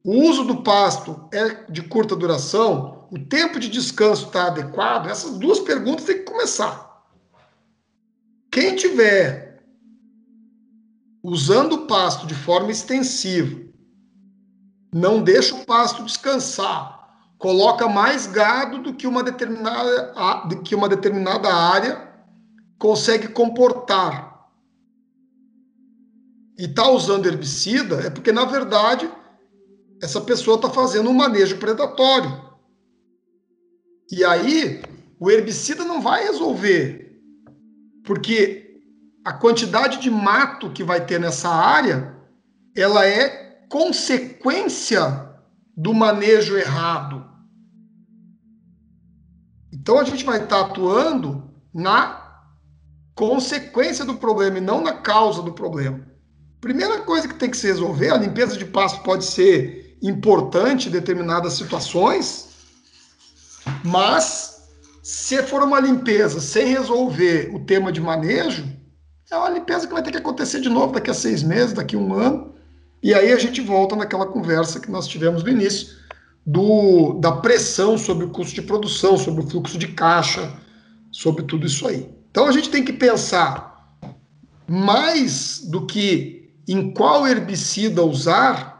[0.05, 5.39] o uso do pasto é de curta duração, o tempo de descanso está adequado, essas
[5.39, 7.05] duas perguntas têm que começar.
[8.51, 9.63] Quem tiver
[11.23, 13.61] usando o pasto de forma extensiva,
[14.93, 20.13] não deixa o pasto descansar, coloca mais gado do que uma determinada,
[20.49, 22.13] do que uma determinada área
[22.77, 24.49] consegue comportar.
[26.59, 29.09] E está usando herbicida, é porque, na verdade,
[30.03, 32.43] essa pessoa está fazendo um manejo predatório.
[34.11, 34.83] E aí,
[35.19, 37.23] o herbicida não vai resolver,
[38.05, 38.81] porque
[39.25, 42.17] a quantidade de mato que vai ter nessa área,
[42.77, 45.31] ela é consequência
[45.77, 47.25] do manejo errado.
[49.73, 52.43] Então a gente vai estar tá atuando na
[53.15, 56.05] consequência do problema e não na causa do problema.
[56.61, 60.93] Primeira coisa que tem que se resolver, a limpeza de pasto pode ser importante em
[60.93, 62.49] determinadas situações,
[63.85, 64.69] mas
[65.03, 68.65] se for uma limpeza sem resolver o tema de manejo,
[69.31, 71.97] é uma limpeza que vai ter que acontecer de novo daqui a seis meses, daqui
[71.97, 72.53] a um ano,
[73.03, 75.97] e aí a gente volta naquela conversa que nós tivemos no início,
[76.45, 80.53] do, da pressão sobre o custo de produção, sobre o fluxo de caixa,
[81.11, 82.09] sobre tudo isso aí.
[82.31, 83.97] Então a gente tem que pensar
[84.69, 88.72] mais do que em qual herbicida usar,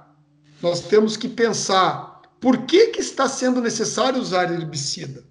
[0.63, 5.25] nós temos que pensar por que, que está sendo necessário usar herbicida?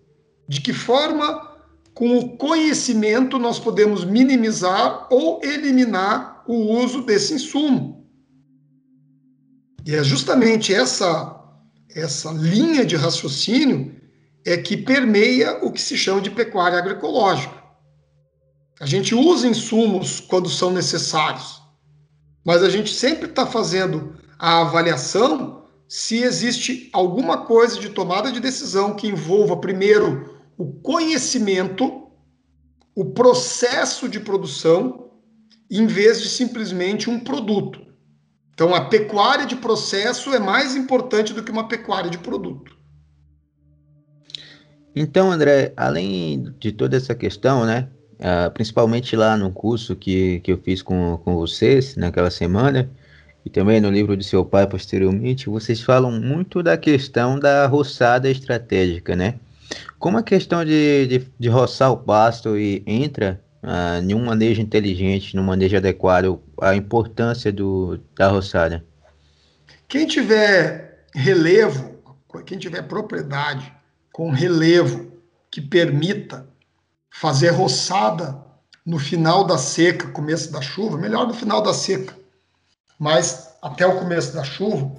[0.47, 1.57] De que forma,
[1.93, 8.09] com o conhecimento, nós podemos minimizar ou eliminar o uso desse insumo?
[9.86, 11.38] E é justamente essa,
[11.93, 13.93] essa linha de raciocínio
[14.45, 17.61] é que permeia o que se chama de pecuária agroecológica.
[18.79, 21.61] A gente usa insumos quando são necessários,
[22.43, 28.39] mas a gente sempre está fazendo a avaliação se existe alguma coisa de tomada de
[28.39, 32.08] decisão que envolva, primeiro, o conhecimento,
[32.96, 35.12] o processo de produção,
[35.70, 37.86] em vez de simplesmente um produto.
[38.52, 42.76] Então, a pecuária de processo é mais importante do que uma pecuária de produto.
[44.96, 50.52] Então, André, além de toda essa questão, né, uh, principalmente lá no curso que, que
[50.52, 52.89] eu fiz com, com vocês naquela semana,
[53.46, 58.30] e também no livro de seu pai posteriormente, vocês falam muito da questão da roçada
[58.30, 59.36] estratégica, né?
[59.98, 64.62] Como a questão de, de, de roçar o pasto e entra ah, em um manejo
[64.62, 68.84] inteligente, num manejo adequado, a importância do, da roçada?
[69.88, 71.96] Quem tiver relevo,
[72.46, 73.72] quem tiver propriedade
[74.12, 75.12] com relevo
[75.50, 76.48] que permita
[77.10, 78.42] fazer roçada
[78.86, 82.16] no final da seca, começo da chuva, melhor no final da seca,
[83.02, 84.91] mas até o começo da chuva,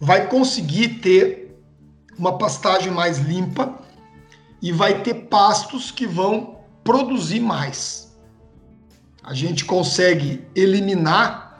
[0.00, 1.54] vai conseguir ter
[2.16, 3.78] uma pastagem mais limpa
[4.62, 8.16] e vai ter pastos que vão produzir mais.
[9.22, 11.58] A gente consegue eliminar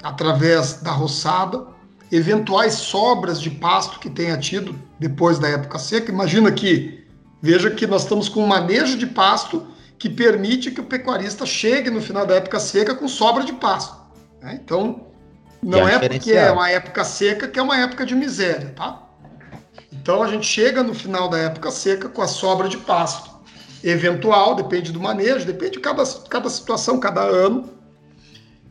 [0.00, 1.66] através da roçada
[2.12, 6.12] eventuais sobras de pasto que tenha tido depois da época seca.
[6.12, 7.04] Imagina que
[7.42, 9.66] veja que nós estamos com um manejo de pasto
[9.98, 14.06] que permite que o pecuarista chegue no final da época seca com sobra de pasto.
[14.40, 14.60] Né?
[14.62, 15.05] Então,
[15.66, 19.02] não é, é porque é uma época seca que é uma época de miséria, tá?
[19.92, 23.28] Então a gente chega no final da época seca com a sobra de pasto.
[23.82, 27.68] Eventual, depende do manejo, depende de cada, cada situação, cada ano.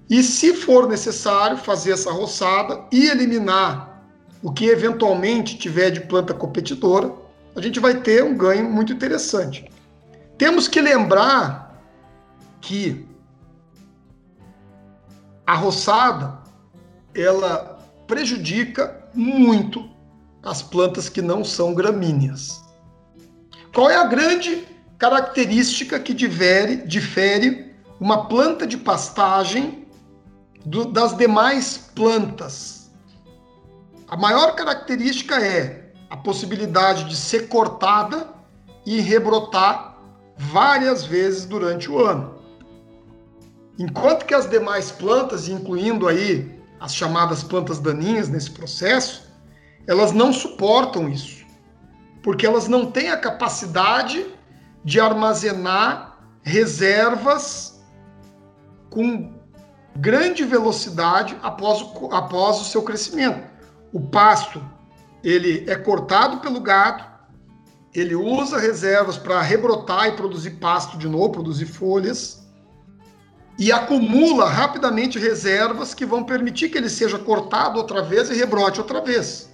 [0.10, 4.02] E se for necessário fazer essa roçada e eliminar
[4.41, 7.12] o que eventualmente tiver de planta competidora,
[7.56, 9.70] a gente vai ter um ganho muito interessante.
[10.38, 11.78] Temos que lembrar
[12.62, 13.06] que
[15.46, 16.45] a roçada
[17.16, 19.89] ela prejudica muito
[20.43, 22.63] as plantas que não são gramíneas.
[23.74, 29.88] Qual é a grande característica que difere, uma planta de pastagem
[30.66, 32.91] do, das demais plantas?
[34.07, 38.30] A maior característica é a possibilidade de ser cortada
[38.86, 39.97] e rebrotar
[40.38, 42.36] várias vezes durante o ano.
[43.80, 49.23] Enquanto que as demais plantas, incluindo aí as chamadas plantas daninhas nesse processo,
[49.88, 51.45] elas não suportam isso,
[52.21, 54.26] porque elas não têm a capacidade
[54.84, 57.84] de armazenar reservas
[58.89, 59.34] com
[59.95, 63.47] grande velocidade após o, após o seu crescimento.
[63.93, 64.63] O pasto
[65.23, 67.03] ele é cortado pelo gado,
[67.93, 72.45] ele usa reservas para rebrotar e produzir pasto de novo, produzir folhas
[73.58, 78.80] e acumula rapidamente reservas que vão permitir que ele seja cortado outra vez e rebrote
[78.80, 79.49] outra vez.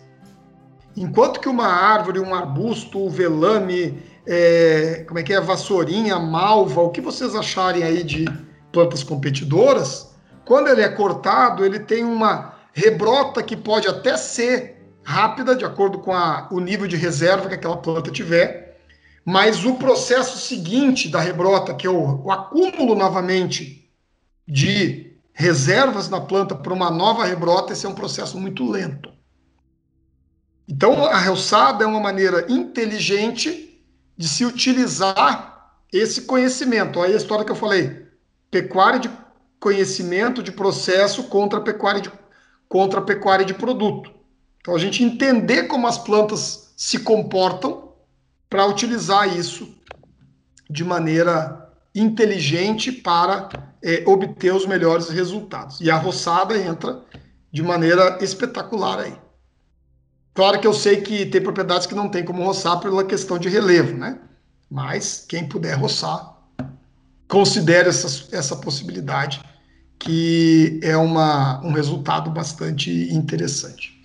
[0.97, 6.82] Enquanto que uma árvore, um arbusto, o velame, é, como é que é, vassourinha, malva,
[6.82, 8.26] o que vocês acharem aí de
[8.72, 10.12] plantas competidoras,
[10.43, 15.99] quando ele é cortado, ele tem uma rebrota que pode até ser rápida, de acordo
[15.99, 18.80] com a, o nível de reserva que aquela planta tiver,
[19.24, 23.80] mas o processo seguinte da rebrota, que é o, o acúmulo novamente
[24.48, 29.12] de reservas na planta para uma nova rebrota, esse é um processo muito lento.
[30.68, 33.84] Então, a roçada é uma maneira inteligente
[34.18, 37.02] de se utilizar esse conhecimento.
[37.02, 38.08] Aí a história que eu falei,
[38.50, 39.10] pecuária de
[39.60, 42.12] conhecimento de processo contra pecuária de,
[42.70, 44.12] contra pecuária de produto.
[44.60, 47.94] Então, a gente entender como as plantas se comportam
[48.50, 49.76] para utilizar isso
[50.70, 53.50] de maneira inteligente para
[53.84, 55.79] é, obter os melhores resultados.
[55.82, 57.01] E a roçada entra
[57.51, 59.15] de maneira espetacular aí.
[60.34, 63.49] Claro que eu sei que tem propriedades que não tem como roçar pela questão de
[63.49, 64.19] relevo, né?
[64.69, 66.38] Mas quem puder roçar,
[67.27, 69.41] considere essa, essa possibilidade,
[69.99, 73.99] que é uma, um resultado bastante interessante.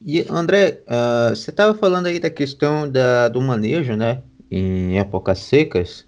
[0.00, 4.22] E André, uh, você estava falando aí da questão da, do manejo, né?
[4.50, 6.06] Em épocas secas.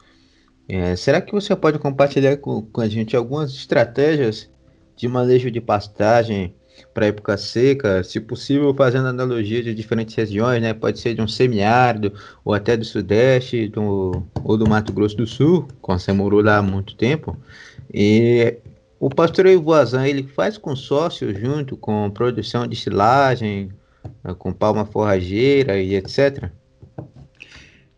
[0.73, 4.49] É, será que você pode compartilhar com, com, a gente algumas estratégias
[4.95, 6.55] de manejo de pastagem
[6.95, 10.73] para época seca, se possível fazendo analogia de diferentes regiões, né?
[10.73, 12.13] Pode ser de um semiárido
[12.45, 16.59] ou até do sudeste do, ou do Mato Grosso do Sul, quando você morou lá
[16.59, 17.37] há muito tempo.
[17.93, 18.55] E
[19.01, 23.71] o pastoreio Voazan, ele faz consórcio junto com produção de silagem,
[24.39, 26.49] com palma forrageira e etc.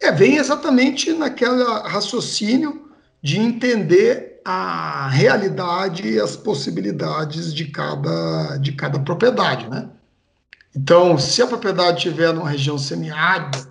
[0.03, 2.91] É, vem exatamente naquele raciocínio
[3.23, 9.89] de entender a realidade e as possibilidades de cada, de cada propriedade, né?
[10.75, 13.65] Então, se a propriedade tiver numa região semiárida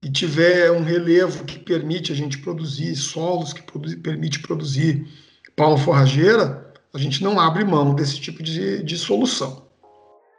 [0.00, 3.62] e tiver um relevo que permite a gente produzir solos, que
[3.96, 5.08] permite produzir
[5.56, 9.66] palma forrageira, a gente não abre mão desse tipo de, de solução.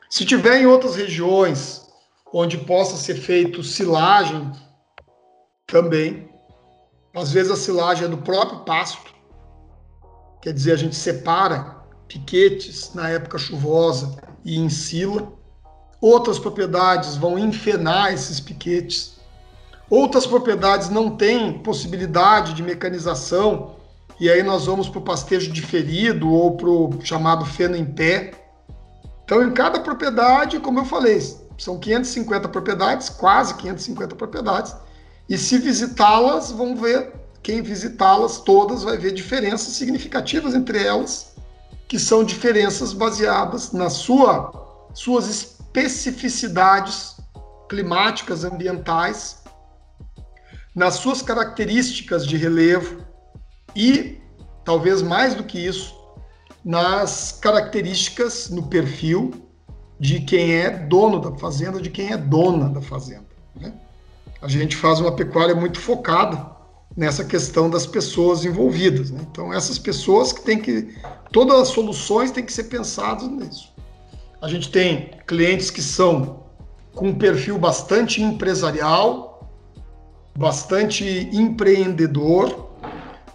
[0.10, 1.82] Se tiver em outras regiões
[2.32, 4.50] onde possa ser feito silagem
[5.72, 6.30] também.
[7.16, 9.14] Às vezes a silagem é do próprio pasto,
[10.42, 15.32] quer dizer, a gente separa piquetes na época chuvosa e ensila.
[16.02, 19.20] Outras propriedades vão enfenar esses piquetes.
[19.90, 23.76] Outras propriedades não têm possibilidade de mecanização,
[24.20, 28.34] e aí nós vamos para o pastejo diferido ou para o chamado feno em pé.
[29.24, 31.20] Então, em cada propriedade, como eu falei,
[31.58, 34.76] são 550 propriedades, quase 550 propriedades,
[35.30, 37.14] e se visitá-las, vão ver,
[37.44, 41.36] quem visitá-las todas vai ver diferenças significativas entre elas,
[41.88, 47.18] que são diferenças baseadas nas sua, suas especificidades
[47.70, 49.44] climáticas, ambientais,
[50.76, 53.06] nas suas características de relevo
[53.76, 54.20] e,
[54.66, 55.96] talvez mais do que isso,
[56.66, 59.32] nas características, no perfil
[60.00, 63.28] de quem é dono da fazenda, de quem é dona da fazenda.
[63.56, 63.74] Né?
[64.42, 66.50] A gente faz uma pecuária muito focada
[66.96, 69.12] nessa questão das pessoas envolvidas.
[69.12, 69.20] Né?
[69.30, 70.96] Então, essas pessoas que têm que.
[71.32, 73.74] Todas as soluções têm que ser pensadas nisso.
[74.42, 76.44] A gente tem clientes que são
[76.94, 79.50] com um perfil bastante empresarial,
[80.38, 82.70] bastante empreendedor,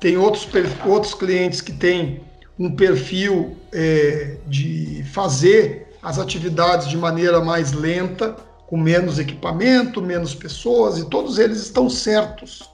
[0.00, 0.48] tem outros,
[0.86, 2.22] outros clientes que têm
[2.58, 8.36] um perfil é, de fazer as atividades de maneira mais lenta,
[8.74, 12.68] com menos equipamento, menos pessoas, e todos eles estão certos.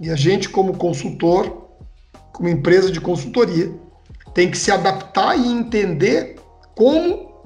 [0.00, 1.68] E a gente, como consultor,
[2.32, 3.72] como empresa de consultoria,
[4.34, 6.34] tem que se adaptar e entender
[6.74, 7.44] como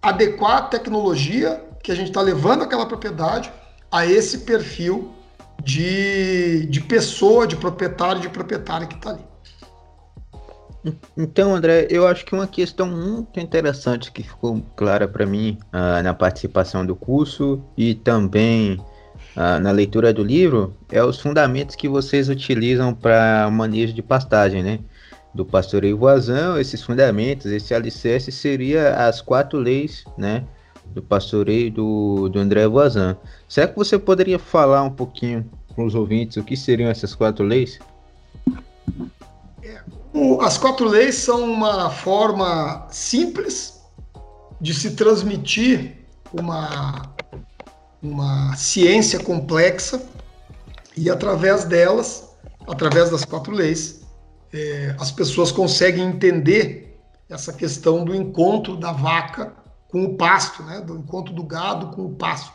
[0.00, 3.52] adequar a tecnologia que a gente está levando aquela propriedade
[3.92, 5.12] a esse perfil
[5.62, 9.33] de, de pessoa, de proprietário, de proprietário que está ali.
[11.16, 16.02] Então, André, eu acho que uma questão muito interessante que ficou clara para mim uh,
[16.02, 18.74] na participação do curso e também
[19.34, 24.62] uh, na leitura do livro é os fundamentos que vocês utilizam para manejo de pastagem,
[24.62, 24.80] né?
[25.32, 30.44] Do pastoreio voazão, esses fundamentos, esse alicerce seria as quatro leis, né?
[30.86, 33.16] Do pastoreio do, do André Voazan.
[33.48, 37.44] Será que você poderia falar um pouquinho para os ouvintes o que seriam essas quatro
[37.44, 37.80] leis?
[40.40, 43.82] As quatro leis são uma forma simples
[44.60, 47.14] de se transmitir uma,
[48.00, 50.00] uma ciência complexa
[50.96, 52.30] e através delas,
[52.68, 54.02] através das quatro leis,
[54.52, 56.96] é, as pessoas conseguem entender
[57.28, 59.52] essa questão do encontro da vaca
[59.88, 60.80] com o pasto, né?
[60.80, 62.52] do encontro do gado com o pasto.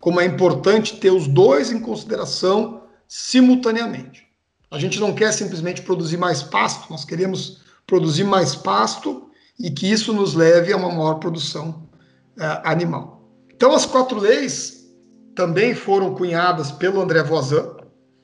[0.00, 4.27] Como é importante ter os dois em consideração simultaneamente.
[4.70, 9.90] A gente não quer simplesmente produzir mais pasto, nós queremos produzir mais pasto e que
[9.90, 11.88] isso nos leve a uma maior produção
[12.38, 13.28] é, animal.
[13.54, 14.86] Então, as quatro leis
[15.34, 17.64] também foram cunhadas pelo André Voisin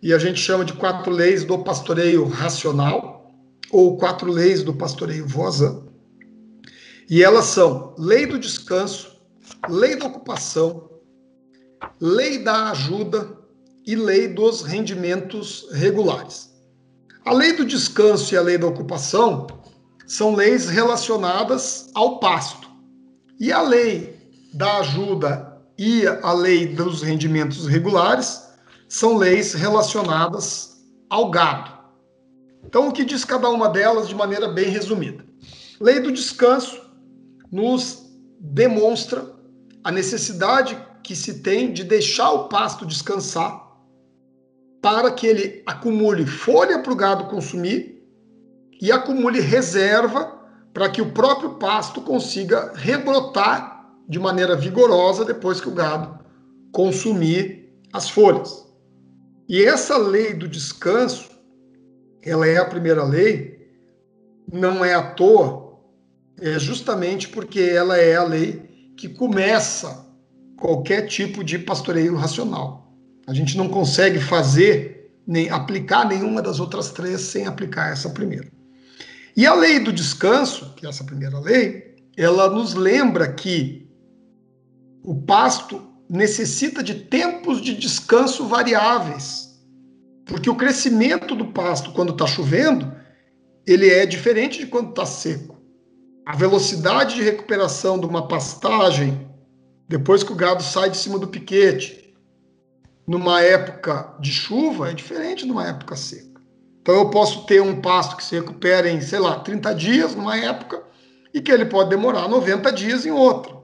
[0.03, 3.35] e a gente chama de quatro leis do pastoreio racional
[3.71, 5.83] ou quatro leis do pastoreio Voisin.
[7.09, 9.19] E elas são lei do descanso,
[9.69, 10.91] lei da ocupação,
[12.01, 13.44] lei da ajuda
[13.87, 16.51] e lei dos rendimentos regulares.
[17.25, 19.47] A lei do descanso e a lei da ocupação
[20.07, 22.69] são leis relacionadas ao pasto.
[23.41, 24.15] E a lei
[24.53, 28.43] da ajuda e a lei dos rendimentos regulares
[28.89, 30.77] são leis relacionadas
[31.11, 31.73] ao gado.
[32.65, 35.25] Então, o que diz cada uma delas de maneira bem resumida?
[35.81, 36.81] Lei do descanso
[37.51, 38.05] nos
[38.39, 39.33] demonstra
[39.83, 43.64] a necessidade que se tem de deixar o pasto descansar
[44.85, 48.07] para que ele acumule folha para o gado consumir
[48.79, 50.39] e acumule reserva
[50.75, 56.19] para que o próprio pasto consiga rebrotar de maneira vigorosa depois que o gado
[56.71, 58.63] consumir as folhas.
[59.49, 61.31] E essa lei do descanso,
[62.23, 63.67] ela é a primeira lei,
[64.53, 65.79] não é à toa,
[66.39, 70.07] é justamente porque ela é a lei que começa
[70.59, 72.84] qualquer tipo de pastoreio racional.
[73.27, 78.49] A gente não consegue fazer nem aplicar nenhuma das outras três sem aplicar essa primeira.
[79.37, 83.89] E a lei do descanso, que é essa primeira lei, ela nos lembra que
[85.03, 89.59] o pasto necessita de tempos de descanso variáveis.
[90.27, 92.95] Porque o crescimento do pasto quando está chovendo,
[93.67, 95.61] ele é diferente de quando está seco.
[96.25, 99.29] A velocidade de recuperação de uma pastagem,
[99.89, 102.04] depois que o gado sai de cima do piquete,
[103.07, 106.41] numa época de chuva é diferente de uma época seca.
[106.81, 110.37] Então eu posso ter um pasto que se recupera em, sei lá, 30 dias numa
[110.37, 110.83] época
[111.33, 113.55] e que ele pode demorar 90 dias em outra.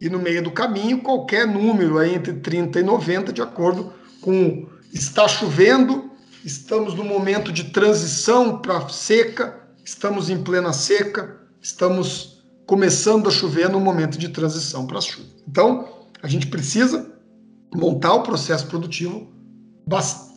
[0.00, 4.68] E no meio do caminho, qualquer número aí entre 30 e 90, de acordo com
[4.92, 6.10] está chovendo,
[6.44, 13.68] estamos no momento de transição para seca, estamos em plena seca, estamos começando a chover
[13.68, 15.28] no momento de transição para chuva.
[15.48, 15.88] Então,
[16.22, 17.15] a gente precisa
[17.74, 19.32] montar o processo produtivo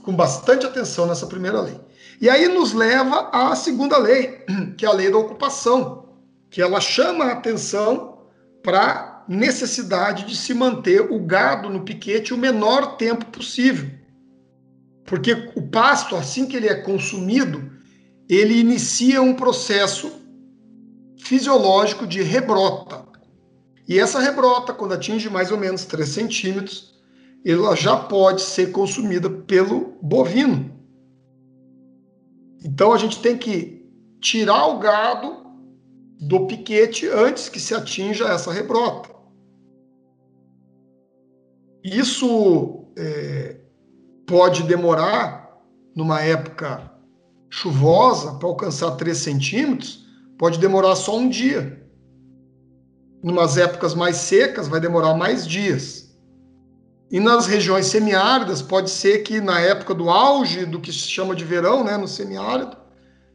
[0.04, 1.80] com bastante atenção nessa primeira lei.
[2.22, 4.44] E aí nos leva à segunda lei,
[4.78, 6.10] que é a lei da ocupação,
[6.50, 8.20] que ela chama a atenção
[8.64, 13.90] para necessidade de se manter o gado no piquete o menor tempo possível.
[15.06, 17.72] Porque o pasto, assim que ele é consumido,
[18.28, 20.12] ele inicia um processo
[21.18, 23.06] fisiológico de rebrota.
[23.88, 26.99] E essa rebrota, quando atinge mais ou menos 3 centímetros,
[27.46, 30.72] ela já pode ser consumida pelo bovino.
[32.64, 35.46] Então a gente tem que tirar o gado
[36.20, 39.10] do piquete antes que se atinja essa rebrota.
[41.84, 43.58] Isso é,
[44.28, 45.58] pode demorar,
[45.96, 46.92] numa época
[47.50, 50.06] chuvosa, para alcançar 3 centímetros,
[50.38, 51.88] pode demorar só um dia.
[53.24, 56.09] Numas épocas mais secas, vai demorar mais dias.
[57.12, 61.36] E nas regiões semiáridas, pode ser que na época do auge do que se chama
[61.36, 62.78] de verão, né, no semiárido,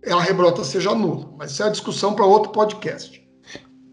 [0.09, 1.29] a rebrota seja nula.
[1.37, 3.22] Mas isso é discussão para outro podcast.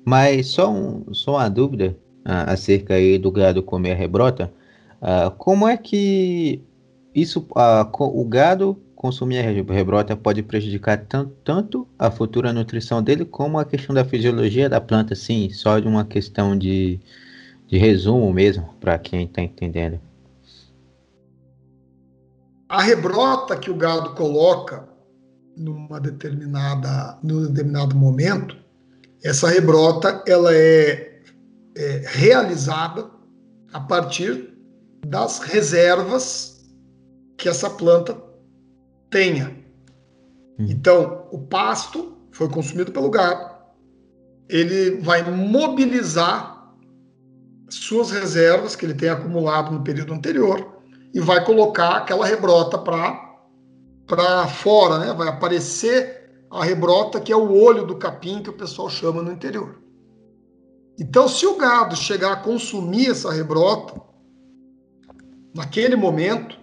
[0.05, 4.51] Mas só, um, só uma dúvida uh, acerca aí do gado comer a rebrota.
[5.01, 6.61] Uh, como é que
[7.13, 13.25] isso, uh, o gado consumir a rebrota pode prejudicar tanto, tanto a futura nutrição dele
[13.25, 16.99] como a questão da fisiologia da planta, sim, só de uma questão de,
[17.71, 19.97] de resumo mesmo, para quem está entendendo.
[22.67, 24.89] A rebrota que o gado coloca
[25.55, 28.57] numa determinada, num determinado momento,
[29.23, 31.21] essa rebrota ela é,
[31.77, 33.09] é realizada
[33.71, 34.53] a partir
[35.07, 36.69] das reservas
[37.37, 38.21] que essa planta
[39.09, 39.49] tenha.
[40.59, 40.65] Hum.
[40.69, 43.49] Então, o pasto foi consumido pelo gado,
[44.49, 46.60] ele vai mobilizar
[47.71, 50.81] suas reservas que ele tem acumulado no período anterior
[51.13, 55.13] e vai colocar aquela rebrota para fora, né?
[55.13, 59.31] Vai aparecer a rebrota, que é o olho do capim que o pessoal chama no
[59.31, 59.81] interior.
[60.99, 63.99] Então, se o gado chegar a consumir essa rebrota,
[65.55, 66.59] naquele momento,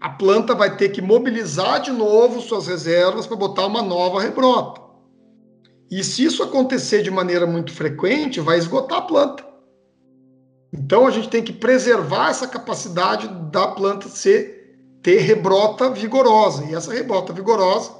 [0.00, 4.82] a planta vai ter que mobilizar de novo suas reservas para botar uma nova rebrota.
[5.90, 9.46] E se isso acontecer de maneira muito frequente, vai esgotar a planta.
[10.72, 14.56] Então a gente tem que preservar essa capacidade da planta ser
[15.06, 16.64] ter rebrota vigorosa.
[16.64, 17.92] E essa rebrota vigorosa,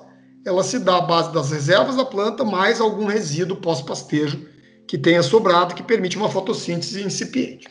[0.45, 4.45] ela se dá à base das reservas da planta mais algum resíduo pós-pastejo
[4.89, 7.69] que tenha sobrado, que permite uma fotossíntese incipiente.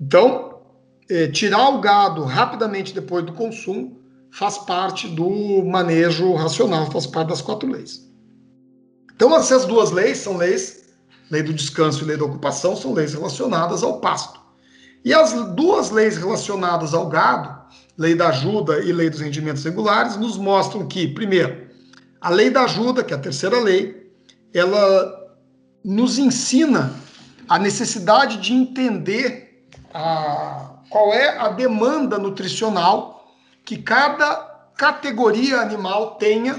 [0.00, 0.60] Então,
[1.08, 4.00] é, tirar o gado rapidamente depois do consumo
[4.30, 8.08] faz parte do manejo racional, faz parte das quatro leis.
[9.14, 10.83] Então, essas duas leis são leis,
[11.30, 14.40] lei do descanso e lei da ocupação, são leis relacionadas ao pasto.
[15.04, 17.64] E as duas leis relacionadas ao gado
[17.96, 21.68] lei da ajuda e lei dos rendimentos regulares, nos mostram que, primeiro,
[22.20, 24.12] a lei da ajuda, que é a terceira lei,
[24.52, 25.32] ela
[25.84, 26.94] nos ensina
[27.48, 33.32] a necessidade de entender a, qual é a demanda nutricional
[33.64, 34.36] que cada
[34.76, 36.58] categoria animal tenha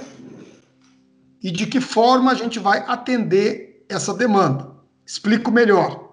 [1.43, 4.75] e de que forma a gente vai atender essa demanda.
[5.05, 6.05] Explico melhor.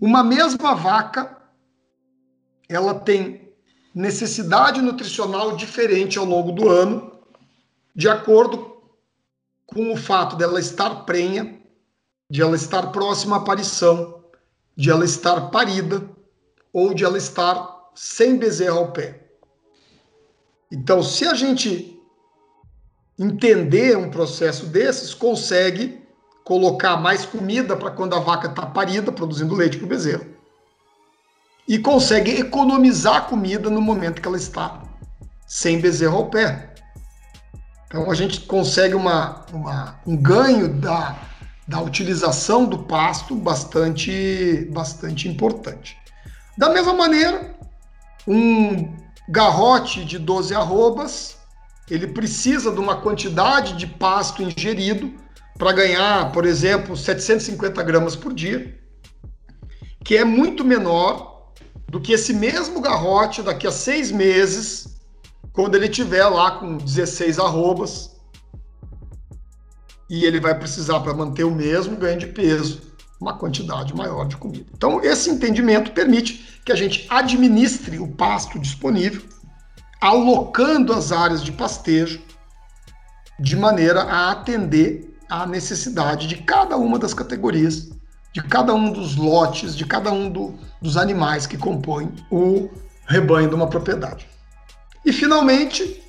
[0.00, 1.36] Uma mesma vaca,
[2.68, 3.52] ela tem
[3.94, 7.12] necessidade nutricional diferente ao longo do ano,
[7.94, 8.76] de acordo
[9.66, 11.60] com o fato dela estar prenha,
[12.30, 14.24] de ela estar próxima à aparição,
[14.76, 16.08] de ela estar parida
[16.72, 19.20] ou de ela estar sem bezerro ao pé.
[20.70, 22.00] Então, se a gente
[23.18, 26.01] entender um processo desses, consegue
[26.44, 30.32] colocar mais comida para quando a vaca está parida, produzindo leite para o bezerro
[31.66, 34.82] e consegue economizar comida no momento que ela está
[35.46, 36.74] sem bezerro ao pé.
[37.86, 41.16] Então a gente consegue uma, uma, um ganho da,
[41.68, 45.96] da utilização do pasto bastante, bastante importante.
[46.56, 47.54] Da mesma maneira,
[48.26, 48.94] um
[49.28, 51.36] garrote de 12 arrobas,
[51.90, 55.12] ele precisa de uma quantidade de pasto ingerido
[55.62, 58.76] para ganhar, por exemplo, 750 gramas por dia,
[60.04, 61.52] que é muito menor
[61.86, 64.98] do que esse mesmo garrote daqui a seis meses,
[65.52, 68.10] quando ele tiver lá com 16 arrobas,
[70.10, 72.82] e ele vai precisar para manter o mesmo ganho de peso,
[73.20, 74.66] uma quantidade maior de comida.
[74.76, 79.22] Então, esse entendimento permite que a gente administre o pasto disponível,
[80.00, 82.20] alocando as áreas de pastejo
[83.38, 87.88] de maneira a atender à necessidade de cada uma das categorias
[88.34, 92.70] de cada um dos lotes, de cada um do, dos animais que compõem o
[93.06, 94.28] rebanho de uma propriedade.
[95.04, 96.02] E, finalmente,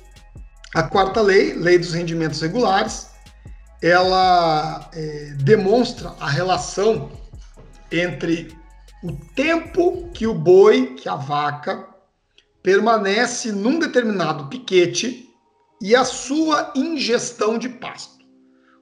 [0.74, 3.10] a quarta lei, lei dos rendimentos regulares,
[3.82, 7.10] ela é, demonstra a relação
[7.90, 8.54] entre
[9.02, 11.86] o tempo que o boi, que a vaca,
[12.62, 15.30] permanece num determinado piquete
[15.80, 18.13] e a sua ingestão de pasto.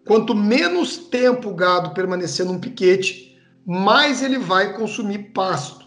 [0.04, 5.86] Quanto menos tempo o gado permanecer num piquete, mais ele vai consumir pasto.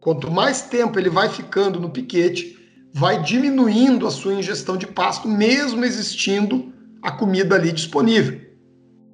[0.00, 2.58] Quanto mais tempo ele vai ficando no piquete,
[2.92, 8.40] vai diminuindo a sua ingestão de pasto, mesmo existindo a comida ali disponível.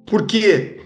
[0.05, 0.81] Porque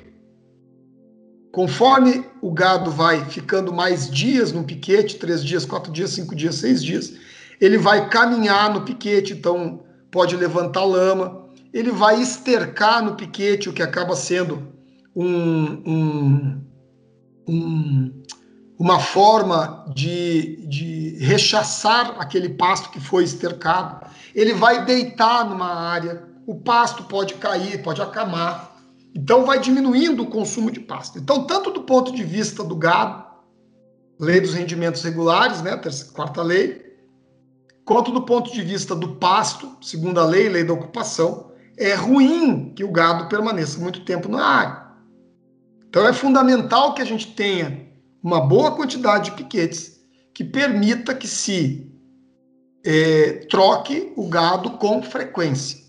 [1.52, 6.56] conforme o gado vai ficando mais dias no piquete, três dias, quatro dias, cinco dias,
[6.56, 7.14] seis dias,
[7.60, 13.74] ele vai caminhar no piquete, então pode levantar lama, ele vai estercar no piquete, o
[13.74, 14.68] que acaba sendo
[15.16, 16.62] um, um,
[17.48, 18.24] um,
[18.78, 24.06] uma forma de, de rechaçar aquele pasto que foi estercado.
[24.34, 28.78] Ele vai deitar numa área, o pasto pode cair, pode acamar.
[29.14, 31.20] Então vai diminuindo o consumo de pasto.
[31.20, 33.24] Então, tanto do ponto de vista do gado,
[34.20, 36.90] lei dos rendimentos regulares, né, terceira, quarta lei,
[37.86, 41.49] quanto do ponto de vista do pasto, segunda lei, lei da ocupação,
[41.80, 44.90] é ruim que o gado permaneça muito tempo na área.
[45.88, 47.88] Então é fundamental que a gente tenha
[48.22, 49.98] uma boa quantidade de piquetes
[50.34, 51.90] que permita que se
[52.86, 55.80] é, troque o gado com frequência.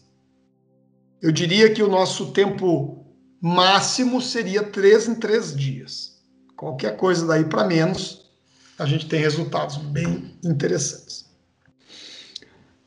[1.20, 3.04] Eu diria que o nosso tempo
[3.42, 6.18] máximo seria três em três dias.
[6.56, 8.30] Qualquer coisa daí para menos,
[8.78, 11.29] a gente tem resultados bem interessantes.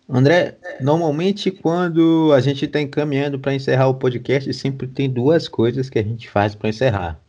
[0.10, 5.90] André, normalmente quando a gente está encaminhando para encerrar o podcast, sempre tem duas coisas
[5.90, 7.20] que a gente faz para encerrar.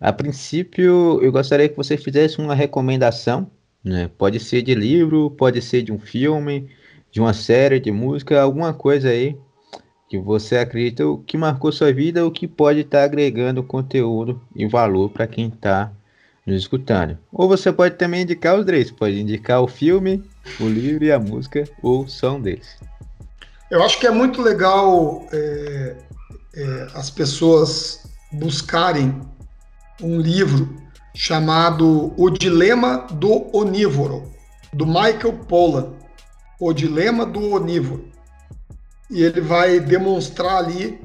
[0.00, 3.50] A princípio, eu gostaria que você fizesse uma recomendação,
[3.84, 4.10] né?
[4.16, 6.70] Pode ser de livro, pode ser de um filme,
[7.10, 9.36] de uma série, de música, alguma coisa aí
[10.08, 14.66] que você acredita que marcou sua vida ou que pode estar tá agregando conteúdo e
[14.66, 15.92] valor para quem está
[16.46, 17.18] nos escutando.
[17.30, 20.22] Ou você pode também indicar os três, pode indicar o filme,
[20.60, 22.76] o livro e a música, ou som deles.
[23.70, 25.96] Eu acho que é muito legal é,
[26.54, 29.20] é, as pessoas buscarem
[30.02, 30.76] um livro
[31.14, 34.32] chamado O Dilema do Onívoro,
[34.72, 35.92] do Michael Pollan.
[36.60, 38.08] O Dilema do Onívoro
[39.10, 41.00] e ele vai demonstrar ali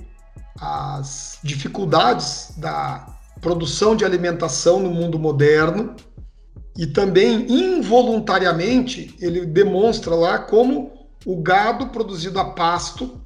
[0.60, 3.08] as dificuldades da
[3.42, 5.96] produção de alimentação no mundo moderno
[6.78, 10.92] e também involuntariamente ele demonstra lá como
[11.26, 13.22] o gado produzido a pasto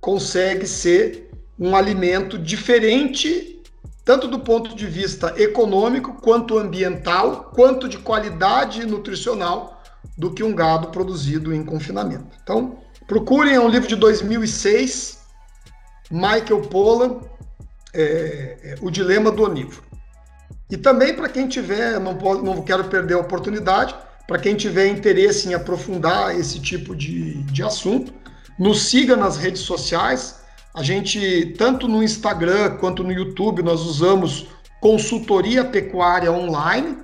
[0.00, 3.62] consegue ser um alimento diferente
[4.04, 9.82] tanto do ponto de vista econômico quanto ambiental, quanto de qualidade nutricional
[10.16, 12.34] do que um gado produzido em confinamento.
[12.42, 12.78] Então,
[13.08, 15.20] Procurem, é um livro de 2006,
[16.10, 17.20] Michael Pollan,
[17.94, 19.82] é, é, O Dilema do Onívoro.
[20.70, 23.94] E também para quem tiver, não, pode, não quero perder a oportunidade,
[24.26, 28.12] para quem tiver interesse em aprofundar esse tipo de, de assunto,
[28.58, 30.40] nos siga nas redes sociais.
[30.74, 34.46] A gente, tanto no Instagram quanto no YouTube, nós usamos
[34.80, 36.98] consultoria pecuária online.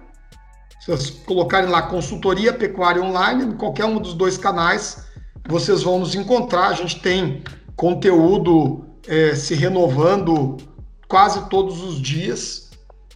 [0.80, 5.06] Se vocês colocarem lá consultoria pecuária online, em qualquer um dos dois canais,
[5.48, 6.68] vocês vão nos encontrar.
[6.68, 7.42] A gente tem
[7.74, 10.58] conteúdo é, se renovando
[11.08, 12.63] quase todos os dias